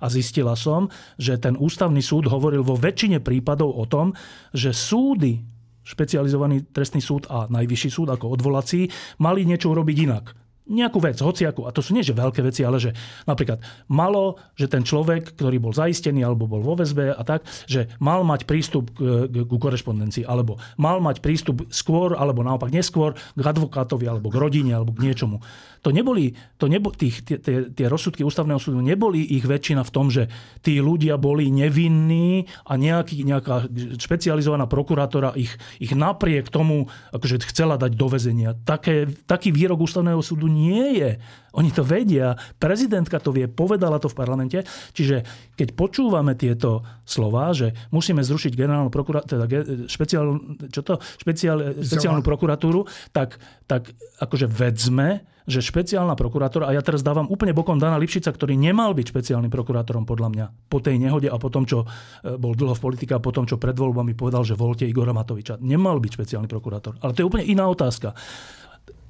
[0.00, 0.88] a zistila som,
[1.20, 4.12] že ten ústavný súd hovoril vo väčšine prípadov o tom,
[4.52, 5.40] že súdy,
[5.84, 8.88] špecializovaný trestný súd a najvyšší súd ako odvolací,
[9.20, 10.26] mali niečo urobiť inak
[10.70, 11.66] nejakú vec, hociakú.
[11.66, 12.94] A to sú nie že veľké veci, ale že
[13.26, 13.58] napríklad
[13.90, 18.22] malo, že ten človek, ktorý bol zaistený alebo bol vo väzbe a tak, že mal
[18.22, 23.42] mať prístup k, k, k korešpondencii, alebo mal mať prístup skôr, alebo naopak neskôr k
[23.42, 25.42] advokátovi, alebo k rodine, alebo k niečomu.
[25.80, 29.94] To neboli, to nebo, tých, tie, tie, tie rozsudky ústavného súdu neboli ich väčšina v
[29.94, 30.28] tom, že
[30.60, 33.64] tí ľudia boli nevinní a nejaký, nejaká
[33.96, 38.52] špecializovaná prokurátora ich, ich napriek tomu akože chcela dať do väzenia.
[38.68, 41.10] Také, taký výrok ústavného súdu nie je.
[41.56, 42.36] Oni to vedia.
[42.60, 44.58] Prezidentka to vie, povedala to v parlamente.
[44.94, 45.24] Čiže
[45.56, 49.44] keď počúvame tieto slova, že musíme zrušiť generálnu prokuratúru, teda
[49.90, 50.38] špeciál,
[50.70, 51.00] čo to?
[51.18, 53.90] Špeciál, špeciálnu prokuratúru, tak, tak
[54.22, 58.94] akože vedzme, že špeciálna prokurátora, a ja teraz dávam úplne bokom Dana Lipšica, ktorý nemal
[58.94, 62.78] byť špeciálnym prokurátorom podľa mňa po tej nehode a po tom, čo e, bol dlho
[62.78, 65.58] v politike a po tom, čo pred voľbami povedal, že volte Igora Matoviča.
[65.58, 67.02] Nemal byť špeciálny prokurátor.
[67.02, 68.14] Ale to je úplne iná otázka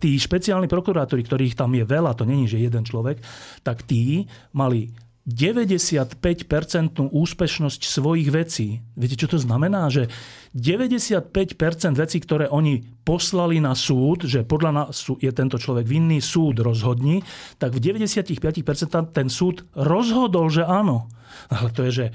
[0.01, 3.21] tí špeciálni prokurátori, ktorých tam je veľa, to není, že jeden človek,
[3.61, 4.25] tak tí
[4.57, 4.93] mali
[5.29, 6.17] 95%
[7.13, 8.81] úspešnosť svojich vecí.
[8.97, 9.93] Viete, čo to znamená?
[9.93, 10.09] Že
[10.57, 11.31] 95%
[11.95, 17.21] vecí, ktoré oni poslali na súd, že podľa nás je tento človek vinný, súd rozhodni,
[17.61, 21.07] tak v 95% ten súd rozhodol, že áno.
[21.53, 22.07] Ale to je, že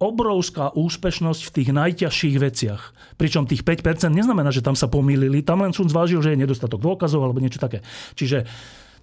[0.00, 2.82] obrovská úspešnosť v tých najťažších veciach.
[3.20, 6.80] Pričom tých 5% neznamená, že tam sa pomýlili, tam len súd zvážil, že je nedostatok
[6.80, 7.84] dôkazov alebo niečo také.
[8.16, 8.48] Čiže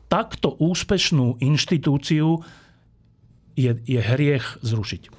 [0.09, 2.41] takto úspešnú inštitúciu
[3.53, 5.13] je, je hriech zrušiť.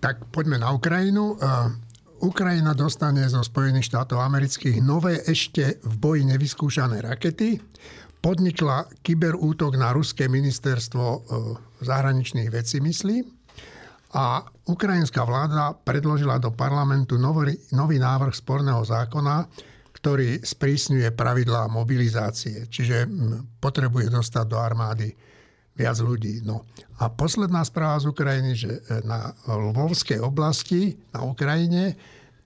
[0.00, 1.36] Tak poďme na Ukrajinu.
[2.24, 7.60] Ukrajina dostane zo Spojených štátov amerických nové ešte v boji nevyskúšané rakety.
[8.22, 11.18] Podnikla kyberútok na ruské ministerstvo e,
[11.82, 13.41] zahraničných vecí, myslím
[14.12, 19.48] a ukrajinská vláda predložila do parlamentu nový, nový návrh sporného zákona,
[19.96, 23.08] ktorý sprísňuje pravidlá mobilizácie, čiže
[23.62, 25.08] potrebuje dostať do armády
[25.72, 26.44] viac ľudí.
[26.44, 26.68] No.
[27.00, 31.96] A posledná správa z Ukrajiny, že e, na Lvovskej oblasti na Ukrajine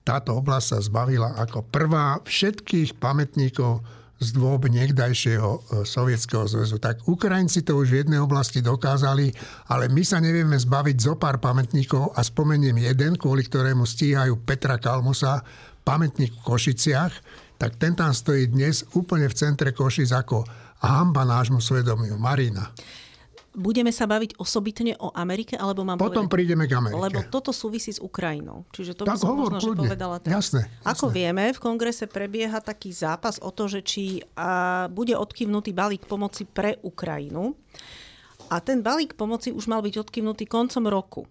[0.07, 3.83] táto oblasť sa zbavila ako prvá všetkých pamätníkov
[4.17, 6.81] z dôb niekdajšieho e, Sovietskeho zväzu.
[6.81, 9.29] Tak Ukrajinci to už v jednej oblasti dokázali,
[9.69, 14.81] ale my sa nevieme zbaviť zo pár pamätníkov a spomeniem jeden, kvôli ktorému stíhajú Petra
[14.81, 15.45] Kalmusa,
[15.85, 17.13] pamätník v Košiciach,
[17.57, 20.45] tak ten tam stojí dnes úplne v centre Košic ako
[20.81, 22.17] hamba nášmu svedomiu.
[22.21, 22.69] Marina.
[23.57, 27.01] Budeme sa baviť osobitne o Amerike, alebo mám Potom povedať, prídeme k Amerike.
[27.01, 28.69] Lebo toto súvisí s Ukrajinou.
[28.69, 30.33] Čiže to tak by som hovor, možno, že povedala teraz.
[30.45, 30.85] Jasné, jasné.
[30.93, 36.05] Ako vieme, v kongrese prebieha taký zápas o to, že či a, bude odkývnutý balík
[36.05, 37.57] pomoci pre Ukrajinu.
[38.53, 41.21] A ten balík pomoci už mal byť odkývnutý koncom roku.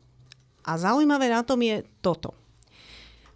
[0.66, 2.34] A zaujímavé na tom je toto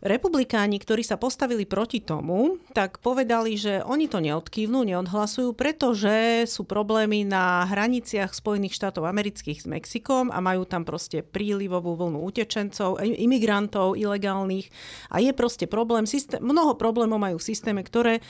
[0.01, 6.65] Republikáni, ktorí sa postavili proti tomu, tak povedali, že oni to neodkývnú, neodhlasujú, pretože sú
[6.65, 12.97] problémy na hraniciach Spojených štátov amerických s Mexikom a majú tam proste prílivovú vlnu utečencov,
[13.05, 14.73] imigrantov ilegálnych
[15.13, 18.25] a je proste problém, systém, mnoho problémov majú v systéme, ktoré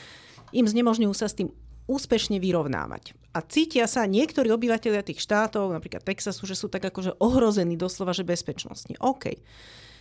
[0.50, 1.54] im znemožňujú sa s tým
[1.86, 3.14] úspešne vyrovnávať.
[3.30, 8.10] A cítia sa niektorí obyvateľia tých štátov, napríklad Texasu, že sú tak akože ohrození doslova,
[8.10, 8.98] že bezpečnostne.
[8.98, 9.38] OK.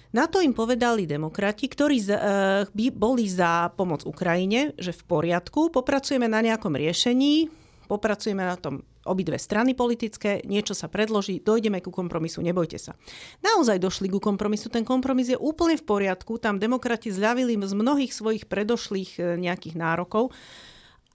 [0.10, 2.16] Na to im povedali demokrati, ktorí uh,
[2.74, 7.46] by boli za pomoc Ukrajine, že v poriadku, popracujeme na nejakom riešení,
[7.86, 12.94] popracujeme na tom obidve strany politické, niečo sa predloží, dojdeme ku kompromisu, nebojte sa.
[13.42, 18.14] Naozaj došli ku kompromisu, ten kompromis je úplne v poriadku, tam demokrati zľavili z mnohých
[18.14, 20.30] svojich predošlých e, nejakých nárokov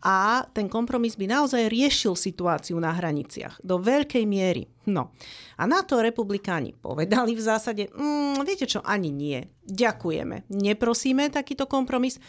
[0.04, 4.68] a ten kompromis by naozaj riešil situáciu na hraniciach do veľkej miery.
[4.84, 5.16] No
[5.56, 9.40] a na to republikáni povedali v zásade, mm, viete čo, ani nie.
[9.64, 10.52] Ďakujeme.
[10.52, 12.20] Neprosíme takýto kompromis.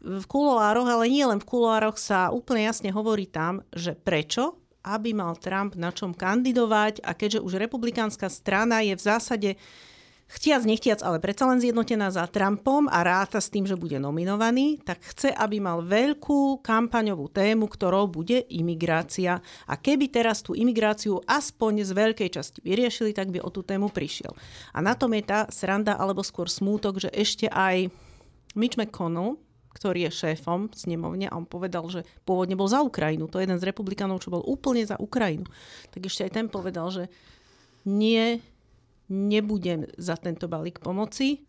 [0.00, 4.56] V kuloároch, ale nie len v kuloároch sa úplne jasne hovorí tam, že prečo,
[4.86, 9.50] aby mal Trump na čom kandidovať a keďže už republikánska strana je v zásade
[10.30, 14.78] chtiac, nechtiac, ale predsa len zjednotená za Trumpom a ráta s tým, že bude nominovaný,
[14.86, 19.42] tak chce, aby mal veľkú kampaňovú tému, ktorou bude imigrácia.
[19.66, 23.90] A keby teraz tú imigráciu aspoň z veľkej časti vyriešili, tak by o tú tému
[23.90, 24.30] prišiel.
[24.70, 27.90] A na tom je tá sranda, alebo skôr smútok, že ešte aj
[28.54, 29.38] Mitch McConnell,
[29.70, 33.30] ktorý je šéfom snemovne a on povedal, že pôvodne bol za Ukrajinu.
[33.30, 35.46] To je jeden z republikánov, čo bol úplne za Ukrajinu.
[35.94, 37.06] Tak ešte aj ten povedal, že
[37.86, 38.42] nie,
[39.10, 41.42] nebudem za tento balík pomoci,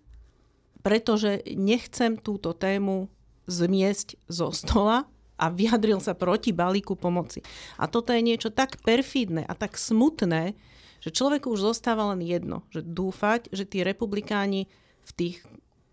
[0.81, 3.07] pretože nechcem túto tému
[3.45, 5.05] zmiesť zo stola
[5.37, 7.45] a vyjadril sa proti balíku pomoci.
[7.77, 10.57] A toto je niečo tak perfidné a tak smutné,
[11.01, 14.69] že človeku už zostáva len jedno, že dúfať, že tí republikáni
[15.01, 15.37] v tých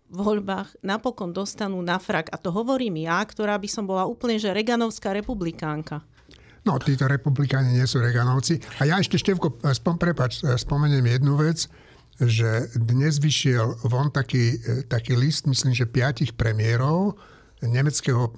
[0.09, 2.29] voľbách napokon dostanú na frak.
[2.33, 6.05] A to hovorím ja, ktorá by som bola úplne že Reganovská republikánka.
[6.69, 8.61] No, títo republikáni nie sú Reganovci.
[8.77, 11.65] A ja ešte, Števko, spom, prepač, spomeniem jednu vec,
[12.21, 17.17] že dnes vyšiel von taký, taký list, myslím, že piatich premiérov,
[17.65, 18.37] nemeckého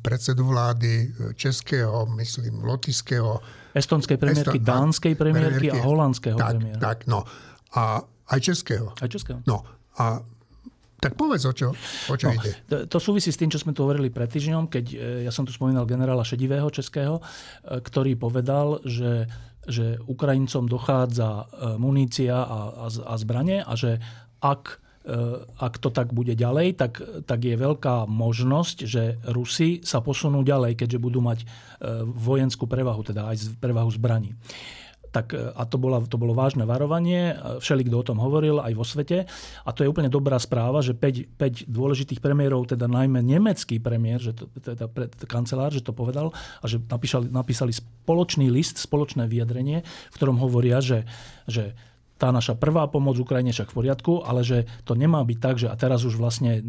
[0.00, 3.44] predsedu vlády, českého, myslím, lotiského.
[3.76, 6.80] Estonskej premiérky, Eston, dánskej premiérky, premiérky a holandského tak, premiéra.
[6.80, 7.28] Tak, no.
[7.76, 8.96] A aj českého.
[8.96, 9.44] Aj českého.
[9.44, 9.68] No.
[10.00, 10.24] A
[11.00, 11.72] tak povedz, o čo,
[12.12, 12.52] o čo no, ide.
[12.68, 15.50] To súvisí s tým, čo sme tu hovorili pred týždňom, keď e, ja som tu
[15.50, 17.22] spomínal generála Šedivého českého, e,
[17.80, 19.24] ktorý povedal, že,
[19.64, 21.44] že Ukrajincom dochádza e,
[21.80, 23.98] munícia a, a, a zbranie a že
[24.44, 24.84] ak
[25.58, 30.76] ak to tak bude ďalej, tak, tak je veľká možnosť, že Rusi sa posunú ďalej,
[30.76, 31.48] keďže budú mať
[32.04, 34.36] vojenskú prevahu, teda aj prevahu zbraní
[35.10, 38.72] tak, e, a to, bola, to bolo vážne varovanie, všelik, kto o tom hovoril aj
[38.74, 39.26] vo svete.
[39.66, 44.22] A to je úplne dobrá správa, že 5, 5 dôležitých premiérov, teda najmä nemecký premiér,
[44.22, 46.30] že to, teda pred, kancelár, že to povedal
[46.62, 51.04] a že napísali, napísali spoločný list, spoločné vyjadrenie, v ktorom hovoria, že,
[51.50, 51.74] že
[52.20, 55.72] tá naša prvá pomoc Ukrajine však v poriadku, ale že to nemá byť tak, že
[55.72, 56.60] a teraz už vlastne,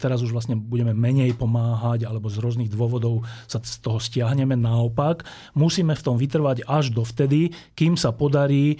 [0.00, 4.56] teraz už vlastne budeme menej pomáhať alebo z rôznych dôvodov sa z toho stiahneme.
[4.56, 8.76] Naopak, musíme v tom vytrvať až do vtedy, kým sa podarí e,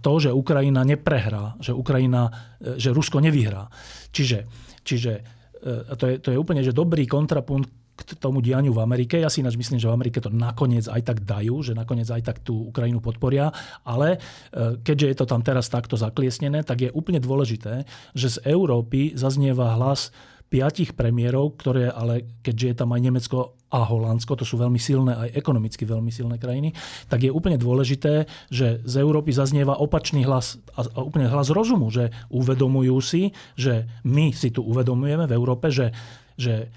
[0.00, 3.68] to, že Ukrajina neprehrá, že Ukrajina, e, že Rusko nevyhrá.
[4.08, 4.48] Čiže,
[4.80, 5.12] čiže
[5.60, 9.18] e, to je, to je úplne že dobrý kontrapunkt k tomu dianiu v Amerike.
[9.18, 12.22] Ja si ináč myslím, že v Amerike to nakoniec aj tak dajú, že nakoniec aj
[12.22, 13.54] tak tú Ukrajinu podporia,
[13.86, 14.18] ale
[14.52, 19.14] e, keďže je to tam teraz takto zakliesnené, tak je úplne dôležité, že z Európy
[19.14, 20.10] zaznieva hlas
[20.52, 25.16] piatich premiérov, ktoré ale, keďže je tam aj Nemecko a Holandsko, to sú veľmi silné,
[25.16, 26.76] aj ekonomicky veľmi silné krajiny,
[27.08, 32.12] tak je úplne dôležité, že z Európy zaznieva opačný hlas a úplne hlas rozumu, že
[32.28, 35.96] uvedomujú si, že my si tu uvedomujeme v Európe, že,
[36.36, 36.68] že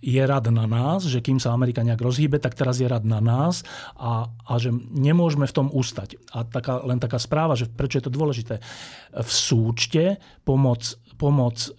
[0.00, 3.20] je rad na nás, že kým sa Amerika nejak rozhýbe, tak teraz je rad na
[3.20, 3.60] nás
[4.00, 6.16] a, a že nemôžeme v tom ustať.
[6.32, 8.64] A taká, len taká správa, že prečo je to dôležité.
[9.12, 11.70] V súčte pomoc, pomoc e,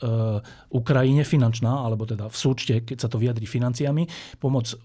[0.69, 4.05] Ukrajine finančná, alebo teda v súčte, keď sa to vyjadrí financiami,
[4.37, 4.77] pomoc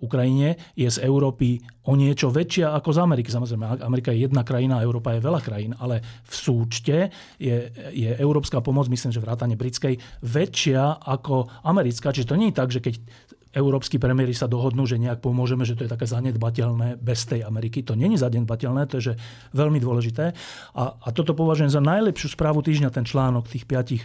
[0.00, 3.28] Ukrajine je z Európy o niečo väčšia ako z Ameriky.
[3.30, 8.60] Samozrejme, Amerika je jedna krajina, Európa je veľa krajín, ale v súčte je, je európska
[8.60, 12.10] pomoc, myslím, že vrátane britskej, väčšia ako americká.
[12.10, 12.94] Čiže to nie je tak, že keď
[13.56, 17.80] európsky premiéry sa dohodnú, že nejak pomôžeme, že to je také zanedbateľné bez tej Ameriky.
[17.88, 19.14] To je zanedbateľné, to je že
[19.56, 20.36] veľmi dôležité.
[20.76, 24.04] A, a toto považujem za najlepšiu správu týždňa, ten článok tých piatich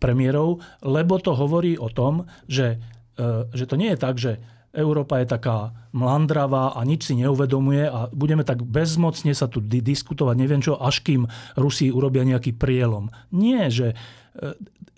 [0.00, 2.80] premiérov, lebo to hovorí o tom, že,
[3.20, 4.40] e, že to nie je tak, že
[4.76, 10.36] Európa je taká mlandravá a nič si neuvedomuje a budeme tak bezmocne sa tu diskutovať,
[10.36, 11.24] neviem čo, až kým
[11.56, 13.08] Rusi urobia nejaký prielom.
[13.32, 13.96] Nie, že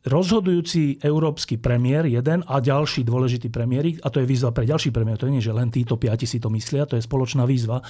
[0.08, 5.20] rozhodujúci európsky premiér, jeden a ďalší dôležitý premiéry, a to je výzva pre ďalší premiér,
[5.20, 7.84] to nie je, že len títo piati si to myslia, to je spoločná výzva,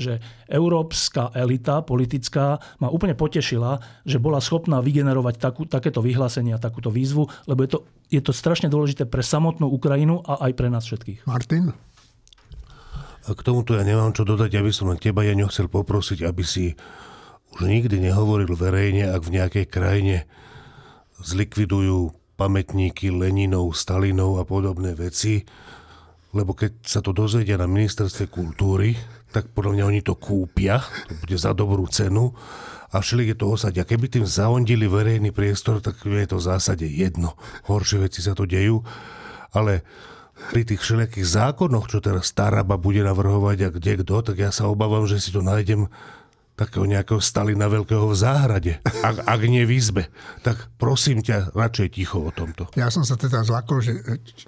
[0.00, 0.18] že
[0.50, 7.28] európska elita politická ma úplne potešila, že bola schopná vygenerovať takú, takéto vyhlásenia, takúto výzvu,
[7.46, 7.78] lebo je to,
[8.08, 11.28] je to strašne dôležité pre samotnú Ukrajinu a aj pre nás všetkých.
[11.28, 11.76] Martin?
[13.28, 16.40] A k tomuto ja nemám čo dodať, aby som len teba, ja chcel poprosiť, aby
[16.42, 16.72] si
[17.52, 20.24] už nikdy nehovoril verejne, ak v nejakej krajine
[21.22, 25.44] zlikvidujú pamätníky Leninov, Stalinov a podobné veci,
[26.32, 28.96] lebo keď sa to dozvedia na ministerstve kultúry,
[29.30, 32.32] tak podľa mňa oni to kúpia, to bude za dobrú cenu
[32.90, 33.86] a všeli je to osadia.
[33.86, 37.38] Keby tým zaondili verejný priestor, tak je to v zásade jedno.
[37.70, 38.82] Horšie veci sa to dejú,
[39.54, 39.86] ale
[40.50, 44.66] pri tých všelijakých zákonoch, čo teraz Staraba bude navrhovať a kde kto, tak ja sa
[44.66, 45.86] obávam, že si to nájdem
[46.60, 50.12] takého nejakého Stalina veľkého v záhrade, ak, ak nie v izbe.
[50.44, 52.68] Tak prosím ťa, radšej ticho o tomto.
[52.76, 53.96] Ja som sa teda zlakol, že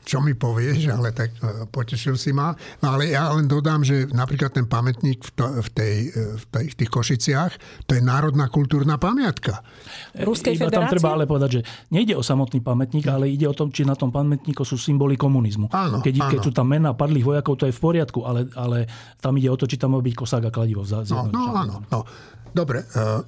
[0.05, 2.53] čo mi povieš, ale tak e, potešil si ma.
[2.85, 6.45] No ale ja len dodám, že napríklad ten pamätník v, to, v, tej, e, v,
[6.53, 7.53] tej, v tých Košiciach,
[7.89, 9.65] to je národná kultúrna pamiatka.
[10.13, 10.93] Ruskej Iba tam federácie?
[11.01, 14.13] treba ale povedať, že nejde o samotný pamätník, ale ide o tom, či na tom
[14.13, 15.73] pamätníku sú symboly komunizmu.
[15.73, 16.47] Áno, keď, keď áno.
[16.47, 18.85] sú tam mená padlých vojakov, to je v poriadku, ale, ale
[19.17, 20.85] tam ide o to, či tam má byť kosák a kladivo.
[20.85, 21.75] No, Za, no áno.
[21.89, 22.02] No.
[22.53, 23.25] Dobre, Ja,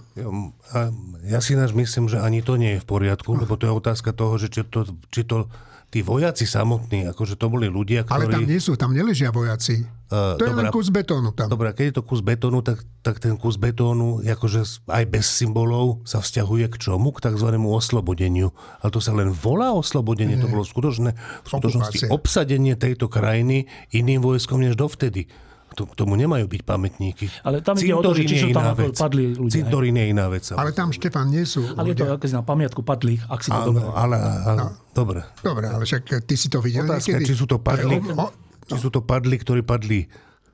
[0.77, 0.79] a
[1.25, 4.12] ja si náš myslím, že ani to nie je v poriadku, lebo to je otázka
[4.12, 5.49] toho, že či to, či to
[5.95, 8.51] tí vojaci samotní, akože to boli ľudia, ale tam ktorí...
[8.51, 9.87] nie sú, tam neležia vojaci.
[10.11, 10.75] Uh, to je len dobrá.
[10.75, 11.47] kus betónu tam.
[11.47, 16.03] Dobre, keď je to kus betónu, tak, tak ten kus betónu, akože aj bez symbolov,
[16.03, 17.14] sa vzťahuje k čomu?
[17.14, 17.47] K tzv.
[17.62, 18.51] oslobodeniu.
[18.83, 20.35] Ale to sa len volá oslobodenie.
[20.43, 22.12] To bolo skutočné, v skutočnosti Okupácia.
[22.12, 25.31] obsadenie tejto krajiny iným vojskom než dovtedy.
[25.75, 27.27] To, k tomu nemajú byť pamätníky.
[27.43, 28.95] Ale tam ide o to, že či sú tam vec.
[28.95, 30.47] padli ľudia, Cintorín je iná vec.
[30.51, 32.16] Ale tam, Štefan, nie sú Ale je to ľudia.
[32.16, 33.83] aké na pamiatku padlých, ak si to dobre.
[33.91, 35.20] ale, ale dobre.
[35.41, 37.27] Dobre, ale však ty si to videl Otázka, niekedy?
[37.27, 38.33] či sú to padli, je o- o-
[38.64, 40.07] či sú to padli, ktorí padli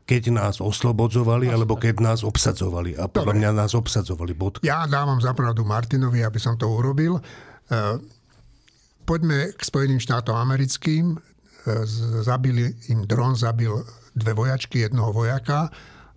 [0.03, 2.99] keď nás oslobodzovali, alebo keď nás obsadzovali.
[2.99, 3.39] A podľa Dobre.
[3.39, 4.33] mňa nás obsadzovali.
[4.33, 4.59] Bodka.
[4.61, 7.15] Ja dávam zapravdu Martinovi, aby som to urobil.
[7.15, 7.23] E,
[9.01, 11.15] Poďme k Spojeným štátom americkým.
[11.15, 11.19] E,
[12.21, 13.71] Zabili im dron, zabil
[14.15, 15.71] dve vojačky, jednoho vojaka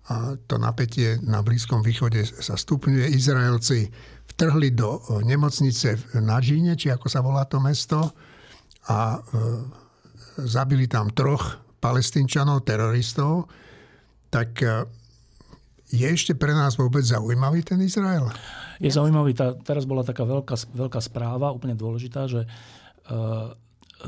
[0.04, 3.08] a to napätie na Blízkom východe sa stupňuje.
[3.16, 3.88] Izraelci
[4.36, 8.12] vtrhli do e, nemocnice v Nadžíne, či ako sa volá to mesto,
[8.84, 9.18] a e,
[10.44, 13.48] zabili tam troch palestínčanov, teroristov.
[14.28, 14.84] Tak e,
[15.88, 18.28] je ešte pre nás vôbec zaujímavý ten Izrael?
[18.84, 22.44] Je zaujímavý, tá, teraz bola taká veľká, veľká správa, úplne dôležitá, že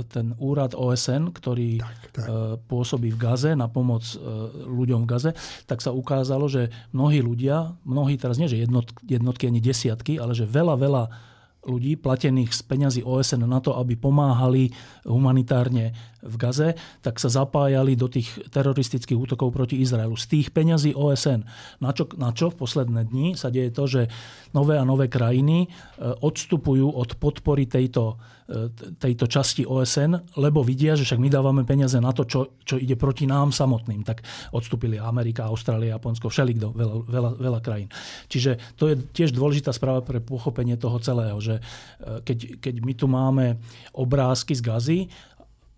[0.05, 2.26] ten úrad OSN, ktorý tak, tak.
[2.28, 5.30] Uh, pôsobí v Gaze na pomoc uh, ľuďom v Gaze,
[5.64, 10.36] tak sa ukázalo, že mnohí ľudia, mnohí teraz nie, že jednot, jednotky ani desiatky, ale
[10.36, 11.05] že veľa, veľa
[11.66, 14.70] ľudí platených z peňazí OSN na to, aby pomáhali
[15.03, 15.92] humanitárne
[16.22, 20.14] v Gaze, tak sa zapájali do tých teroristických útokov proti Izraelu.
[20.14, 21.42] Z tých peňazí OSN.
[21.82, 24.03] Na čo, na čo v posledné dni sa deje to, že
[24.55, 25.68] nové a nové krajiny e,
[26.22, 28.16] odstupujú od podpory tejto,
[29.03, 32.94] tejto časti OSN, lebo vidia, že však my dávame peniaze na to, čo, čo ide
[32.94, 34.07] proti nám samotným.
[34.07, 34.22] Tak
[34.55, 37.90] odstúpili Amerika, Austrália, Japonsko, všelikto, veľa, veľa, veľa krajín.
[38.30, 42.92] Čiže to je tiež dôležitá správa pre pochopenie toho celého, že e, keď, keď my
[42.94, 43.59] tu máme
[43.90, 45.01] obrázky z Gazy,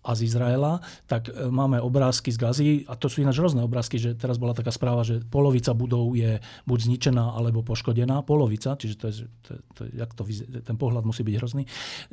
[0.05, 0.81] a z Izraela,
[1.11, 4.55] tak e, máme obrázky z Gazy a to sú ináč rôzne obrázky, že teraz bola
[4.55, 9.51] taká správa, že polovica budov je buď zničená alebo poškodená, polovica, čiže to je, to,
[9.75, 10.23] to, jak to,
[10.63, 11.65] ten pohľad musí byť hrozný,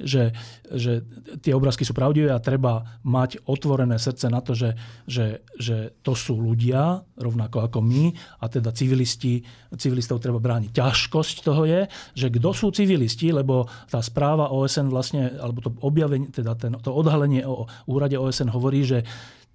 [0.02, 0.34] že,
[0.68, 1.06] že
[1.46, 4.74] tie obrázky sú pravdivé a treba mať otvorené srdce na to, že,
[5.06, 8.12] že, že to sú ľudia, rovnako ako my,
[8.42, 9.46] a teda civilisti,
[9.78, 10.74] civilistov treba brániť.
[10.74, 16.34] Ťažkosť toho je, že kto sú civilisti, lebo tá správa OSN vlastne, alebo to objavenie,
[16.34, 19.03] teda ten, to odhalenie o úrade OSN hovorí, že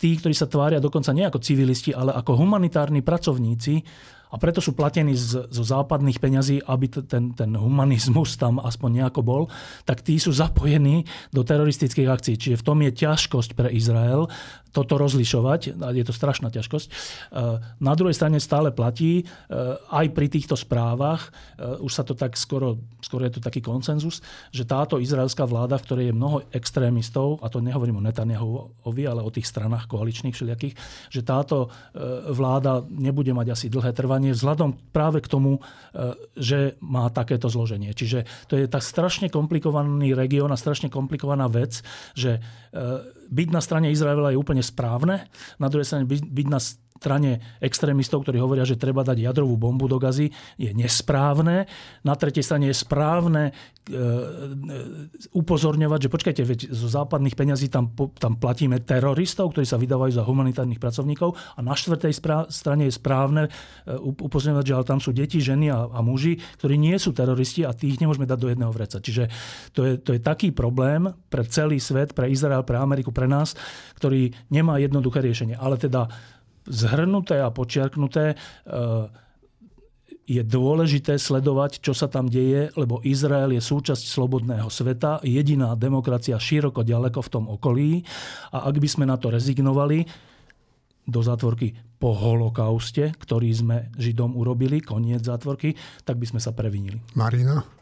[0.00, 3.84] tí, ktorí sa tvária dokonca nie ako civilisti, ale ako humanitárni pracovníci,
[4.31, 9.03] a preto sú platení z, zo západných peňazí, aby t- ten, ten humanizmus tam aspoň
[9.03, 9.43] nejako bol,
[9.83, 11.05] tak tí sú zapojení
[11.35, 12.39] do teroristických akcií.
[12.39, 14.31] Čiže v tom je ťažkosť pre Izrael
[14.70, 15.83] toto rozlišovať.
[15.95, 16.89] Je to strašná ťažkosť.
[16.89, 16.93] E,
[17.83, 19.24] Na druhej strane stále platí, e,
[19.91, 24.22] aj pri týchto správach, e, už sa to tak skoro, skoro je to taký konsenzus,
[24.55, 29.26] že táto izraelská vláda, v ktorej je mnoho extrémistov, a to nehovorím o Netanyahuovi, ale
[29.26, 30.74] o tých stranách koaličných všelijakých,
[31.11, 31.72] že táto
[32.31, 35.60] vláda nebude mať asi dlhé trvanie vzhľadom práve k tomu, e,
[36.36, 37.96] že má takéto zloženie.
[37.96, 41.80] Čiže to je tak strašne komplikovaný región a strašne komplikovaná vec,
[42.12, 42.40] že e,
[43.32, 46.60] byť na strane Izraela je úplne správne, na druhej strane byť na
[47.01, 50.28] strane extrémistov, ktorí hovoria, že treba dať jadrovú bombu do gazy,
[50.61, 51.64] je nesprávne.
[52.05, 53.53] Na tretej strane je správne e,
[53.88, 53.96] e,
[55.32, 57.88] upozorňovať, že počkajte, veď zo západných peňazí tam,
[58.20, 62.12] tam platíme teroristov, ktorí sa vydávajú za humanitárnych pracovníkov a na štvrtej
[62.53, 66.36] strane je správne e, up- upozorňovať, že ale tam sú deti, ženy a, a muži,
[66.61, 69.01] ktorí nie sú teroristi a tých nemôžeme dať do jedného vreca.
[69.01, 69.32] Čiže
[69.72, 73.57] to je, to je taký problém pre celý svet, pre Izrael, pre Ameriku, pre nás,
[73.96, 75.57] ktorý nemá jednoduché riešenie.
[75.57, 76.12] Ale teda
[76.70, 78.36] zhrnuté a počiarknuté, e,
[80.30, 86.38] je dôležité sledovať, čo sa tam deje, lebo Izrael je súčasť slobodného sveta, jediná demokracia
[86.38, 88.06] široko ďaleko v tom okolí.
[88.54, 90.06] A ak by sme na to rezignovali,
[91.10, 95.74] do zátvorky po holokauste, ktorý sme Židom urobili, koniec zátvorky,
[96.06, 97.02] tak by sme sa previnili.
[97.18, 97.80] Marina?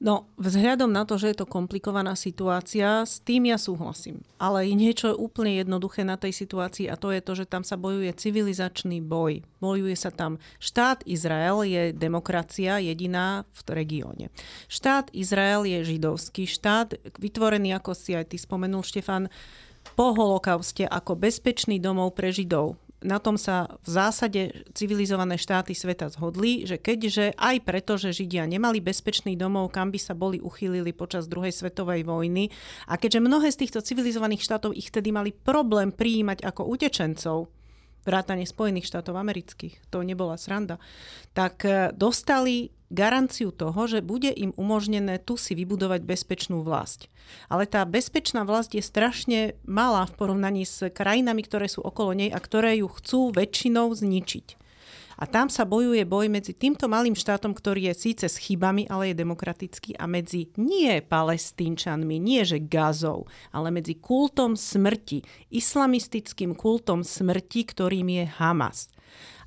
[0.00, 4.24] No, vzhľadom na to, že je to komplikovaná situácia, s tým ja súhlasím.
[4.40, 7.76] Ale je niečo úplne jednoduché na tej situácii a to je to, že tam sa
[7.76, 9.44] bojuje civilizačný boj.
[9.60, 10.40] Bojuje sa tam.
[10.56, 14.26] Štát Izrael je demokracia jediná v regióne.
[14.72, 19.28] Štát Izrael je židovský štát, vytvorený, ako si aj ty spomenul, Štefan,
[20.00, 24.40] po holokauste ako bezpečný domov pre Židov na tom sa v zásade
[24.76, 30.00] civilizované štáty sveta zhodli, že keďže aj preto, že Židia nemali bezpečný domov, kam by
[30.00, 32.52] sa boli uchýlili počas druhej svetovej vojny
[32.88, 37.48] a keďže mnohé z týchto civilizovaných štátov ich tedy mali problém prijímať ako utečencov,
[38.04, 40.80] vrátane Spojených štátov amerických, to nebola sranda,
[41.36, 47.06] tak e, dostali garanciu toho, že bude im umožnené tu si vybudovať bezpečnú vlast.
[47.46, 52.30] Ale tá bezpečná vlast je strašne malá v porovnaní s krajinami, ktoré sú okolo nej
[52.34, 54.60] a ktoré ju chcú väčšinou zničiť.
[55.20, 59.12] A tam sa bojuje boj medzi týmto malým štátom, ktorý je síce s chybami, ale
[59.12, 65.20] je demokratický a medzi nie palestínčanmi, nie že gazou, ale medzi kultom smrti,
[65.52, 68.88] islamistickým kultom smrti, ktorým je Hamas.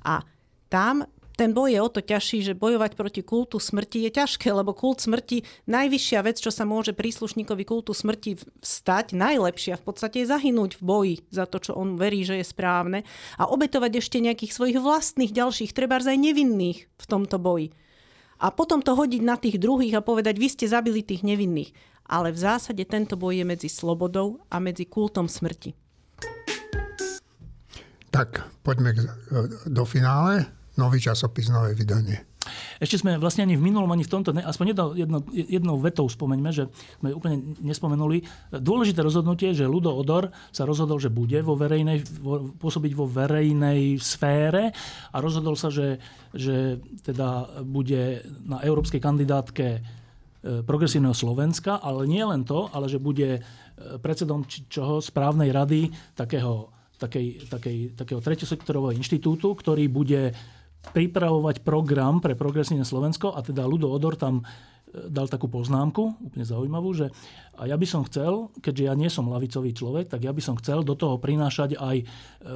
[0.06, 0.22] A
[0.70, 1.02] tam
[1.34, 5.02] ten boj je o to ťažší, že bojovať proti kultu smrti je ťažké, lebo kult
[5.02, 10.78] smrti, najvyššia vec, čo sa môže príslušníkovi kultu smrti stať, najlepšia v podstate je zahynúť
[10.78, 13.02] v boji za to, čo on verí, že je správne
[13.34, 17.74] a obetovať ešte nejakých svojich vlastných ďalších, treba aj nevinných v tomto boji.
[18.38, 21.70] A potom to hodiť na tých druhých a povedať, vy ste zabili tých nevinných.
[22.04, 25.72] Ale v zásade tento boj je medzi slobodou a medzi kultom smrti.
[28.12, 28.92] Tak, poďme
[29.64, 30.44] do finále
[30.76, 32.34] nový časopis, nové vydanie.
[32.76, 36.50] Ešte sme vlastne ani v minulom, ani v tomto, aspoň jedno, jedno, jednou vetou spomeňme,
[36.52, 36.68] že
[37.00, 38.20] sme úplne nespomenuli.
[38.52, 43.96] Dôležité rozhodnutie, že Ludo Odor sa rozhodol, že bude vo verejnej, vo, pôsobiť vo verejnej
[43.96, 44.74] sfére
[45.12, 45.96] a rozhodol sa, že,
[46.36, 49.80] že teda bude na európskej kandidátke e,
[50.60, 53.42] progresívneho Slovenska, ale nie len to, ale že bude e,
[54.04, 56.68] predsedom čoho správnej rady takého,
[57.00, 60.36] takej, takej, takého treťosektorového inštitútu, ktorý bude
[60.92, 64.44] pripravovať program pre progresívne Slovensko a teda Ludo Odor tam e,
[65.08, 67.06] dal takú poznámku, úplne zaujímavú, že
[67.54, 70.58] a ja by som chcel, keďže ja nie som lavicový človek, tak ja by som
[70.58, 72.04] chcel do toho prinášať aj e,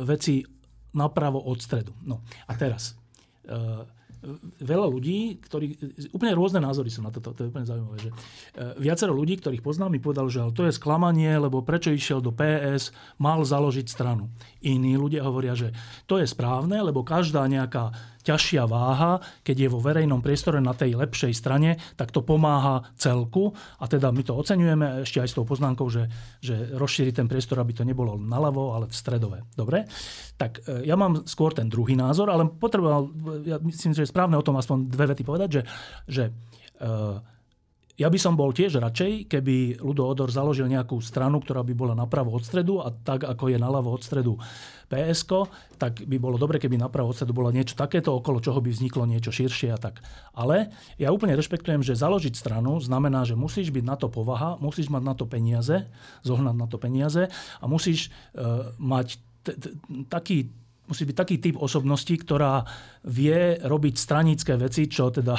[0.05, 0.45] veci
[0.93, 1.95] napravo od stredu.
[2.05, 2.99] No a teraz,
[3.47, 3.99] e,
[4.59, 5.67] veľa ľudí, ktorí,
[6.11, 8.11] úplne rôzne názory sú na toto, to je úplne zaujímavé, že
[8.83, 12.91] viacero ľudí, ktorých poznám, mi povedal, že to je sklamanie, lebo prečo išiel do PS,
[13.23, 14.27] mal založiť stranu.
[14.59, 15.71] Iní ľudia hovoria, že
[16.11, 17.95] to je správne, lebo každá nejaká
[18.29, 23.57] ťažšia váha, keď je vo verejnom priestore na tej lepšej strane, tak to pomáha celku
[23.81, 26.13] a teda my to oceňujeme ešte aj s tou poznámkou, že,
[26.45, 29.39] že rozšíri ten priestor, aby to nebolo naľavo, ale v stredové.
[29.57, 29.89] Dobre?
[30.37, 33.09] Tak e, ja mám skôr ten druhý názor, ale potreboval,
[33.49, 35.63] ja myslím, že je správne o tom aspoň dve vety povedať, že,
[36.05, 36.25] že
[36.85, 37.38] uh,
[37.99, 41.99] ja by som bol tiež radšej, keby Ludo Odor založil nejakú stranu, ktorá by bola
[41.99, 44.39] napravo od stredu a tak, ako je naľavo od stredu
[44.87, 45.51] PSK,
[45.83, 49.03] tak by bolo dobre, keby napravo od stredu bolo niečo takéto, okolo čoho by vzniklo
[49.03, 49.99] niečo širšie a tak.
[50.31, 54.95] Ale ja úplne rešpektujem, že založiť stranu znamená, že musíš byť na to povaha, musíš
[54.95, 55.91] mať na to peniaze,
[56.23, 57.27] zohnať na to peniaze
[57.59, 59.19] a musíš uh, mať
[60.07, 60.55] taký
[60.89, 62.65] musí byť taký typ osobnosti, ktorá
[63.05, 65.37] vie robiť stranické veci, čo teda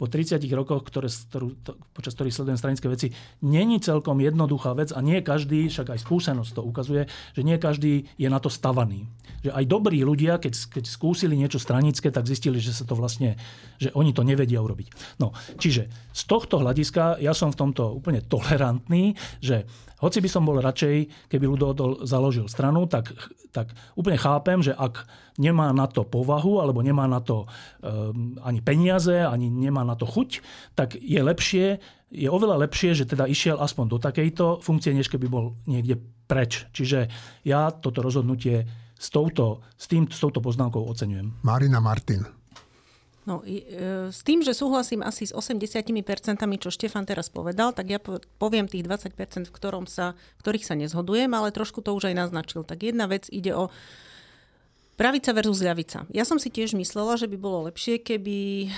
[0.00, 3.10] po 30 rokoch, ktoré, ktorú, to, počas ktorých sledujem stranické veci,
[3.42, 7.02] není celkom jednoduchá vec a nie každý, však aj skúsenosť to ukazuje,
[7.34, 9.10] že nie každý je na to stavaný.
[9.42, 13.36] Že aj dobrí ľudia, keď, keď skúsili niečo stranické, tak zistili, že sa to vlastne,
[13.82, 15.18] že oni to nevedia urobiť.
[15.20, 19.66] No, čiže z tohto hľadiska ja som v tomto úplne tolerantný, že
[20.04, 21.72] hoci by som bol radšej, keby Ludo
[22.04, 23.16] založil stranu, tak,
[23.56, 25.08] tak úplne chápem, že ak
[25.40, 27.48] nemá na to povahu, alebo nemá na to
[27.80, 30.44] um, ani peniaze, ani nemá na to chuť,
[30.76, 31.80] tak je lepšie,
[32.14, 35.98] je oveľa lepšie, že teda išiel aspoň do takejto funkcie, než keby bol niekde
[36.28, 36.70] preč.
[36.70, 37.10] Čiže
[37.42, 41.42] ja toto rozhodnutie s touto, s tým, s touto poznámkou oceňujem.
[41.42, 42.43] Marina Martin.
[43.24, 45.88] No, e, s tým, že súhlasím asi s 80%,
[46.60, 47.96] čo Štefan teraz povedal, tak ja
[48.36, 52.20] poviem tých 20%, v, ktorom sa, v ktorých sa nezhodujem, ale trošku to už aj
[52.20, 52.68] naznačil.
[52.68, 53.72] Tak jedna vec ide o
[55.00, 56.04] pravica versus ľavica.
[56.12, 58.68] Ja som si tiež myslela, že by bolo lepšie, keby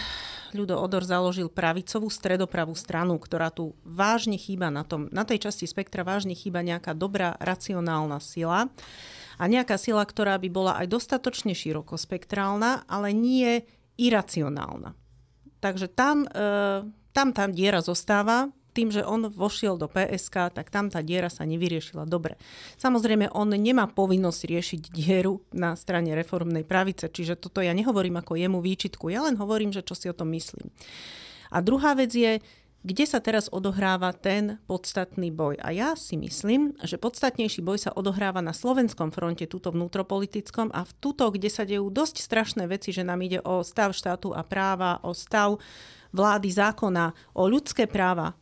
[0.55, 5.67] Ľudo Odor založil pravicovú stredopravú stranu, ktorá tu vážne chýba na, tom, na tej časti
[5.67, 8.71] spektra, vážne chýba nejaká dobrá racionálna sila
[9.37, 13.67] a nejaká sila, ktorá by bola aj dostatočne širokospektrálna, ale nie
[13.97, 14.95] iracionálna.
[15.61, 16.85] Takže tam, e,
[17.17, 21.49] tam tá diera zostáva, tým, že on vošiel do PSK, tak tam tá diera sa
[21.49, 22.37] nevyriešila dobre.
[22.77, 28.37] Samozrejme, on nemá povinnosť riešiť dieru na strane reformnej pravice, čiže toto ja nehovorím ako
[28.37, 30.69] jemu výčitku, ja len hovorím, že čo si o tom myslím.
[31.49, 32.37] A druhá vec je,
[32.87, 35.59] kde sa teraz odohráva ten podstatný boj.
[35.59, 40.87] A ja si myslím, že podstatnejší boj sa odohráva na slovenskom fronte, túto vnútropolitickom a
[40.87, 44.47] v túto, kde sa dejú dosť strašné veci, že nám ide o stav štátu a
[44.47, 45.59] práva, o stav
[46.15, 48.39] vlády zákona, o ľudské práva,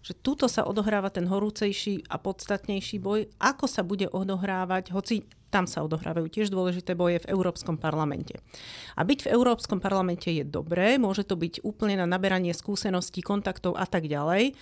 [0.00, 5.66] že tuto sa odohráva ten horúcejší a podstatnejší boj, ako sa bude odohrávať, hoci tam
[5.66, 8.38] sa odohrávajú tiež dôležité boje v Európskom parlamente.
[8.94, 13.74] A byť v Európskom parlamente je dobré, môže to byť úplne na naberanie skúseností, kontaktov
[13.74, 14.54] a tak ďalej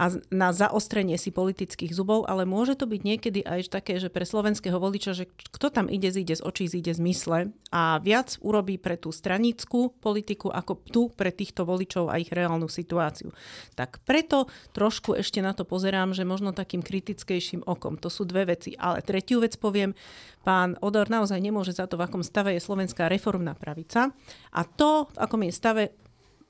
[0.00, 4.24] a na zaostrenie si politických zubov, ale môže to byť niekedy aj také, že pre
[4.24, 7.38] slovenského voliča, že kto tam ide, zíde z očí, zíde z mysle
[7.68, 12.64] a viac urobí pre tú stranickú politiku ako tu pre týchto voličov a ich reálnu
[12.64, 13.28] situáciu.
[13.76, 18.00] Tak preto trošku ešte na to pozerám, že možno takým kritickejším okom.
[18.00, 18.72] To sú dve veci.
[18.80, 19.92] Ale tretiu vec poviem,
[20.40, 24.16] pán Odor naozaj nemôže za to, v akom stave je slovenská reformná pravica
[24.48, 25.84] a to, v akom je stave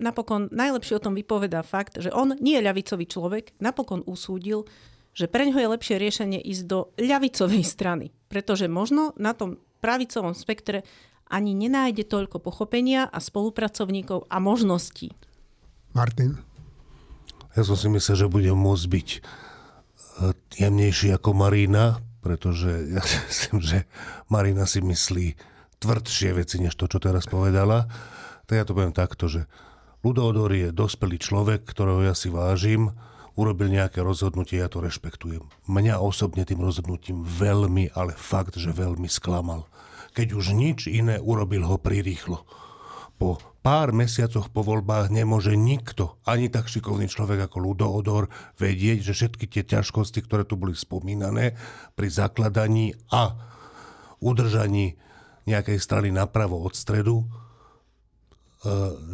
[0.00, 4.64] napokon najlepšie o tom vypovedá fakt, že on nie je ľavicový človek, napokon usúdil,
[5.12, 8.06] že pre ňo je lepšie riešenie ísť do ľavicovej strany.
[8.32, 10.86] Pretože možno na tom pravicovom spektre
[11.30, 15.14] ani nenájde toľko pochopenia a spolupracovníkov a možností.
[15.94, 16.38] Martin?
[17.54, 19.20] Ja som si myslel, že budem môcť byť e,
[20.62, 23.78] jemnejší ako Marina, pretože ja si myslím, že
[24.30, 25.26] Marina si myslí
[25.80, 27.88] tvrdšie veci, než to, čo teraz povedala.
[28.46, 29.46] Tak ja to poviem takto, že
[30.00, 32.88] Ludodor je dospelý človek, ktorého ja si vážim,
[33.36, 35.44] urobil nejaké rozhodnutie, ja to rešpektujem.
[35.68, 39.68] Mňa osobne tým rozhodnutím veľmi, ale fakt, že veľmi sklamal.
[40.16, 42.48] Keď už nič iné, urobil ho prirýchlo.
[43.20, 49.04] Po pár mesiacoch po voľbách nemôže nikto, ani tak šikovný človek ako Ludo Odor, vedieť,
[49.04, 51.60] že všetky tie ťažkosti, ktoré tu boli spomínané
[51.92, 53.36] pri zakladaní a
[54.24, 54.96] udržaní
[55.44, 57.28] nejakej strany napravo od stredu,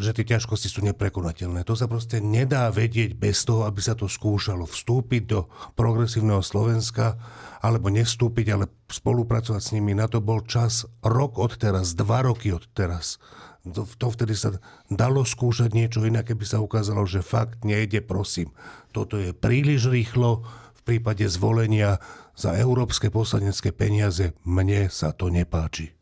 [0.02, 1.62] že tie ťažkosti sú neprekonateľné.
[1.70, 4.66] To sa proste nedá vedieť bez toho, aby sa to skúšalo.
[4.66, 5.46] Vstúpiť do
[5.78, 7.14] progresívneho Slovenska
[7.62, 9.94] alebo nevstúpiť, ale spolupracovať s nimi.
[9.94, 13.22] Na to bol čas rok od teraz, dva roky od teraz.
[13.70, 14.58] To, vtedy sa
[14.90, 18.54] dalo skúšať niečo iné, keby sa ukázalo, že fakt nejde, prosím.
[18.94, 21.98] Toto je príliš rýchlo v prípade zvolenia
[22.38, 24.34] za európske poslanecké peniaze.
[24.46, 25.95] Mne sa to nepáči.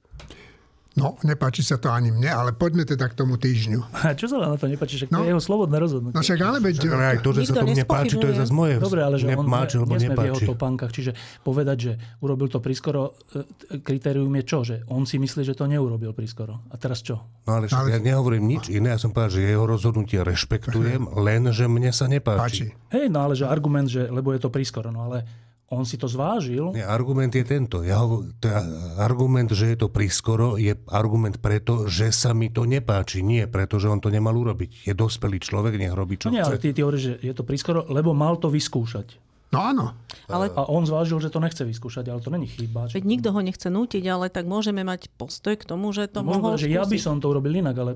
[0.95, 3.83] No, nepáči sa to ani mne, ale poďme teda k tomu týždňu.
[4.07, 4.95] A čo sa vám na to nepáči?
[5.03, 6.15] Však no, to je jeho slobodné rozhodnutie.
[6.15, 6.75] No však ale veď...
[6.79, 8.75] Však, ale aj to, že sa to mne páči, to je zase moje.
[8.79, 10.23] Dobre, ale že nepáči, on, nie sme nepáči.
[10.23, 10.91] v jeho topánkach.
[10.95, 11.11] Čiže
[11.43, 11.93] povedať, že
[12.23, 14.59] urobil to prískoro, e, kritérium je čo?
[14.63, 16.63] Že on si myslí, že to neurobil prískoro.
[16.71, 17.27] A teraz čo?
[17.51, 17.91] No ale, ale...
[17.91, 18.95] ja nehovorím nič iné.
[18.95, 22.71] Ja som povedal, že jeho rozhodnutie rešpektujem, len že mne sa nepáči.
[22.71, 22.95] Páči.
[22.95, 24.95] Hej, no ale že argument, že lebo je to prískoro.
[24.95, 26.77] No ale on si to zvážil.
[26.77, 27.81] Nie, argument je tento.
[27.81, 28.57] Ja ho, to je
[29.01, 33.25] argument, že je to prískoro, je argument preto, že sa mi to nepáči.
[33.25, 34.85] Nie preto, že on to nemal urobiť.
[34.85, 36.51] Je dospelý človek, nech robí, čo no nie, chce.
[36.53, 39.17] ale ty, ty hovoríš, že je to prískoro, lebo mal to vyskúšať.
[39.55, 39.85] No áno.
[40.27, 40.51] Ale...
[40.51, 42.91] A on zvážil, že to nechce vyskúšať, ale to není chyba.
[42.91, 46.35] Veď nikto ho nechce nútiť, ale tak môžeme mať postoj k tomu, že to no,
[46.35, 47.93] mohol že ja by som to urobil inak, ale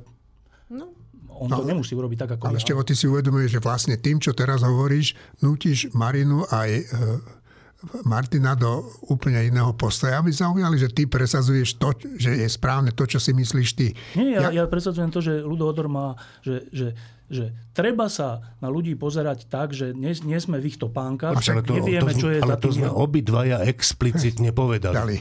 [0.71, 0.95] no.
[1.35, 2.63] on no, to nemusí urobiť tak, ako Ale ja.
[2.63, 6.85] ešte ty si uvedomuješ, že vlastne tým, čo teraz hovoríš, nutíš Marinu aj e,
[8.03, 13.07] Martina do úplne iného postoja, aby zaujali, že ty presadzuješ to, že je správne to,
[13.07, 13.95] čo si myslíš ty.
[14.19, 16.99] Nie, ja, ja, ja presadzujem to, že Ludo Odor má, že, že,
[17.31, 21.63] že treba sa na ľudí pozerať tak, že nie, nie sme v ich topánkach, však
[21.63, 24.99] to, nevieme, to, čo je Ale to sme obidvaja explicitne povedali.
[24.99, 25.19] Dali.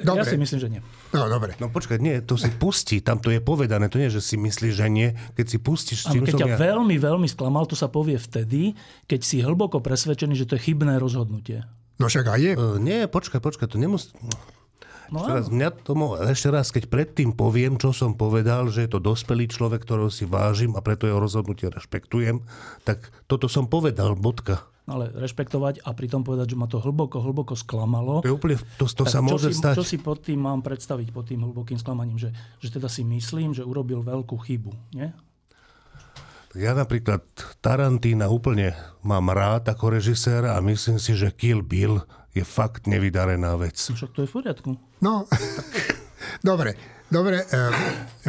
[0.00, 0.22] Dobre.
[0.22, 0.80] Ja si myslím, že nie.
[1.14, 1.54] No, dobre.
[1.62, 4.74] No počkaj, nie, to si pustí, tam to je povedané, to nie, že si myslíš,
[4.74, 5.14] že nie.
[5.34, 6.06] Keď si pustíš...
[6.10, 6.58] Áno, keď ťa ja...
[6.58, 8.74] veľmi, veľmi sklamal, to sa povie vtedy,
[9.06, 11.62] keď si hlboko presvedčený, že to je chybné rozhodnutie.
[12.02, 12.52] No však aj je.
[12.58, 14.10] Uh, nie, počkaj, počkaj, to nemusí...
[15.12, 18.96] No, ešte, raz, mňa tomu, ešte raz, keď predtým poviem, čo som povedal, že je
[18.96, 22.40] to dospelý človek, ktorého si vážim a preto jeho rozhodnutie rešpektujem,
[22.88, 27.56] tak toto som povedal, bodka ale rešpektovať a pritom povedať, že ma to hlboko, hlboko
[27.56, 28.20] sklamalo.
[28.20, 29.80] To, je úplne, to, to sa môže si, stať.
[29.80, 32.20] Čo si pod tým mám predstaviť, pod tým hlbokým sklamaním?
[32.20, 32.30] Že,
[32.60, 34.72] že teda si myslím, že urobil veľkú chybu.
[34.92, 35.16] Nie?
[36.54, 37.24] Ja napríklad
[37.64, 42.04] Tarantína úplne mám rád ako režisér a myslím si, že Kill Bill
[42.36, 43.74] je fakt nevydarená vec.
[43.90, 44.70] No však to je v poriadku.
[45.00, 45.24] No,
[46.46, 46.76] dobre.
[47.04, 47.68] Dobre, e,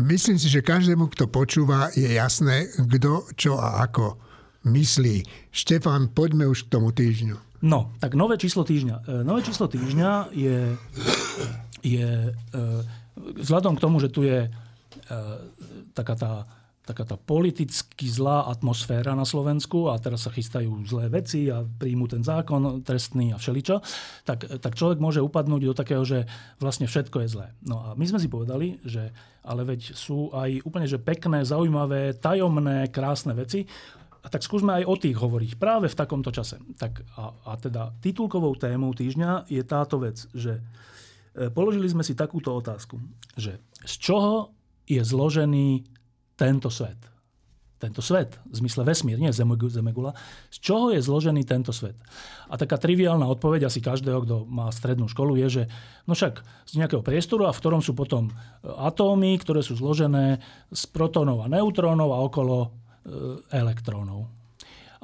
[0.04, 4.20] myslím si, že každému, kto počúva, je jasné, kto, čo a ako
[4.66, 5.24] myslí.
[5.54, 7.38] Štefan, poďme už k tomu týždňu.
[7.66, 8.96] No, tak nové číslo týždňa.
[9.02, 10.76] E, nové číslo týždňa je,
[11.82, 12.32] je e,
[13.42, 14.50] vzhľadom k tomu, že tu je e,
[15.96, 16.32] taká tá
[16.86, 22.06] taká tá politicky zlá atmosféra na Slovensku a teraz sa chystajú zlé veci a príjmu
[22.06, 23.82] ten zákon trestný a všeličo,
[24.22, 26.30] tak, tak človek môže upadnúť do takého, že
[26.62, 27.48] vlastne všetko je zlé.
[27.66, 29.10] No a my sme si povedali, že
[29.46, 33.66] ale veď sú aj úplne že pekné, zaujímavé, tajomné, krásne veci,
[34.26, 36.58] A tak skúsme aj o tých hovoriť práve v takomto čase.
[36.82, 40.58] Tak a, a teda titulkovou témou týždňa je táto vec, že
[41.38, 42.98] e, položili sme si takúto otázku,
[43.38, 44.50] že z čoho
[44.90, 45.86] je zložený
[46.34, 47.16] tento svet?
[47.76, 50.16] tento svet, v zmysle vesmír, nie Zemegula,
[50.50, 52.00] z čoho je zložený tento svet.
[52.48, 55.64] A taká triviálna odpoveď asi každého, kto má strednú školu, je, že
[56.08, 58.34] no však z nejakého priestoru, a v ktorom sú potom e,
[58.66, 60.40] atómy, ktoré sú zložené
[60.72, 62.85] z protónov a neutrónov a okolo
[63.54, 64.28] elektrónov.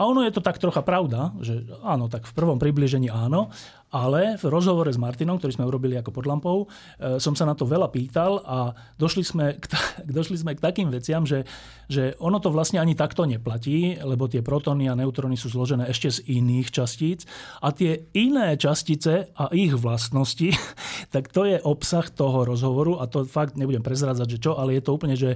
[0.02, 3.53] A ono je to tak trocha pravda, že áno, tak v prvom približení áno,
[3.91, 7.53] ale v rozhovore s Martinom, ktorý sme urobili ako pod lampou, e, som sa na
[7.53, 9.68] to veľa pýtal a došli sme k,
[10.18, 11.44] došli sme k takým veciam, že,
[11.91, 16.07] že ono to vlastne ani takto neplatí, lebo tie protóny a neutróny sú zložené ešte
[16.07, 17.28] z iných častíc
[17.60, 20.56] a tie iné častice a ich vlastnosti,
[21.14, 24.84] tak to je obsah toho rozhovoru a to fakt nebudem prezrádzať, že čo, ale je
[24.88, 25.36] to úplne, že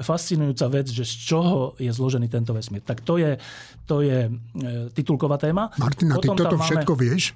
[0.00, 2.82] fascinujúca vec, že z čoho je zložený tento vesmír.
[2.82, 3.34] Tak to je,
[3.84, 4.30] to je e,
[4.94, 5.74] titulková téma.
[5.78, 6.66] Martina, Potom ty toto máme...
[6.66, 7.34] všetko vieš?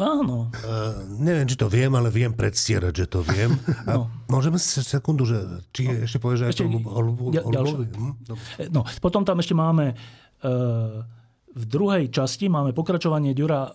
[0.00, 0.48] Áno.
[0.64, 3.52] Uh, neviem, či to viem, ale viem predstierať, že to viem.
[3.88, 4.08] A no.
[4.24, 5.36] môžeme si sekundu, že
[5.68, 6.08] či no.
[6.08, 8.12] ešte povieš aj ešte, o, o, o, ja, o hm?
[8.72, 11.04] No, potom tam ešte máme uh,
[11.52, 13.70] v druhej časti máme pokračovanie Ďura e,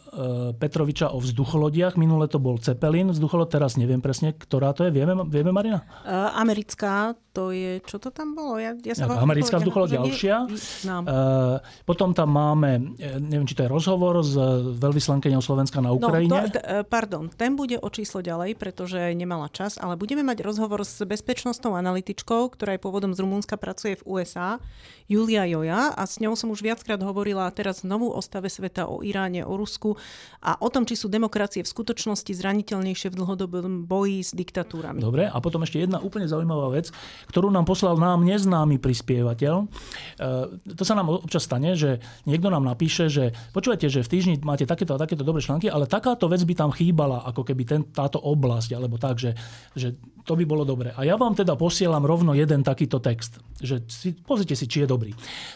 [0.57, 1.93] Petroviča o vzducholodiach.
[1.93, 4.91] Minule to bol Cepelin vzducholod, teraz neviem presne, ktorá to je.
[4.93, 5.85] Vieme, vieme Marina?
[6.01, 8.57] Uh, americká, to je, čo to tam bolo?
[8.57, 10.49] Ja, ja ja, americká vzducholod ďalšia.
[10.89, 14.33] Uh, potom tam máme, neviem, či to je rozhovor s
[14.81, 16.33] veľvyslankyňou Slovenska na no, Ukrajine.
[16.33, 16.59] No, to,
[16.89, 21.77] pardon, ten bude o číslo ďalej, pretože nemala čas, ale budeme mať rozhovor s bezpečnostnou
[21.77, 24.57] analytičkou, ktorá je pôvodom z Rumúnska, pracuje v USA,
[25.05, 28.87] Julia Joja a s ňou som už viackrát hovorila a teraz znovu o stave sveta,
[28.87, 29.99] o Iráne, o Rusku
[30.39, 35.03] a o tom, či sú demokracie v skutočnosti zraniteľnejšie v dlhodobom boji s diktatúrami.
[35.03, 36.95] Dobre, a potom ešte jedna úplne zaujímavá vec,
[37.27, 39.67] ktorú nám poslal nám neznámy prispievateľ.
[39.67, 44.35] E, to sa nám občas stane, že niekto nám napíše, že počujete, že v týždni
[44.47, 47.81] máte takéto a takéto dobré články, ale takáto vec by tam chýbala, ako keby ten,
[47.91, 49.35] táto oblasť, alebo tak, že,
[49.75, 50.91] že to by bolo dobre.
[50.95, 54.87] A ja vám teda posielam rovno jeden takýto text, že si, pozrite si, či je
[54.87, 55.11] dobrý.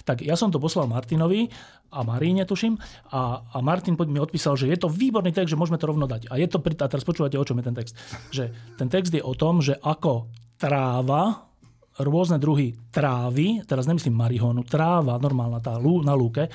[0.07, 1.51] Tak ja som to poslal Martinovi
[1.91, 2.79] a Maríne, tuším.
[3.11, 6.31] A, a Martin mi odpísal, že je to výborný text, že môžeme to rovno dať.
[6.31, 7.93] A, je to, a teraz počúvate, o čom je ten text.
[8.31, 8.43] Že
[8.79, 11.51] ten text je o tom, že ako tráva,
[11.99, 16.47] rôzne druhy trávy, teraz nemyslím marihónu, tráva, normálna tá lú, na lúke,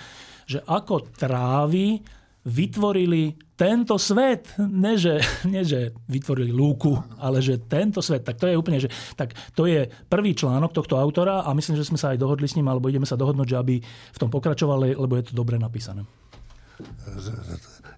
[0.49, 2.01] že ako trávy
[2.47, 4.55] vytvorili tento svet.
[4.63, 5.19] Ne že,
[5.51, 8.23] ne, že vytvorili lúku, ale že tento svet.
[8.23, 11.89] Tak to je úplne, že tak to je prvý článok tohto autora a myslím, že
[11.89, 14.95] sme sa aj dohodli s ním, alebo ideme sa dohodnúť, že aby v tom pokračovali,
[14.95, 16.07] lebo je to dobre napísané.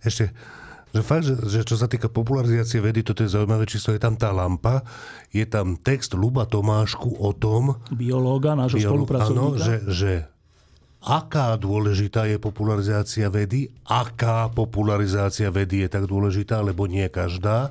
[0.01, 0.33] Ešte,
[0.95, 4.17] že fakt, že, že čo sa týka popularizácie vedy, toto je zaujímavé číslo, je tam
[4.17, 4.81] tá lampa,
[5.29, 7.77] je tam text Luba Tomášku o tom...
[7.93, 9.45] Biológa, nášho biolo- spolupracovníka.
[9.45, 10.11] Áno, že, že
[10.99, 17.71] aká dôležitá je popularizácia vedy, aká popularizácia vedy je tak dôležitá, lebo nie každá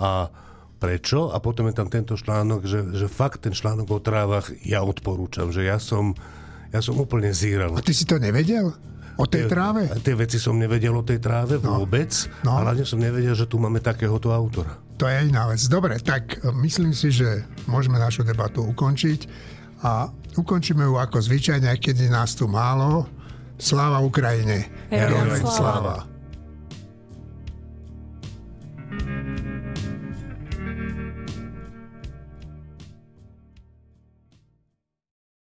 [0.00, 0.32] a
[0.82, 1.30] prečo.
[1.30, 5.54] A potom je tam tento článok, že, že fakt ten článok o trávach ja odporúčam,
[5.54, 6.16] že ja som,
[6.74, 7.76] ja som úplne zíral.
[7.78, 8.74] A ty si to nevedel?
[9.20, 9.92] O tej tráve?
[10.00, 11.84] Tie, tie veci som nevedel o tej tráve no.
[11.84, 12.08] vôbec,
[12.42, 12.56] no.
[12.56, 14.80] ale hlavne som nevedel, že tu máme takéhoto autora.
[14.96, 15.60] To je iná vec.
[15.68, 19.51] Dobre, tak e, myslím si, že môžeme našu debatu ukončiť
[19.82, 23.06] a ukončíme ju ako zvyčajne, keď je nás tu málo.
[23.58, 24.70] Sláva Ukrajine.
[24.90, 25.54] Herojem sláva.
[25.54, 26.11] sláva.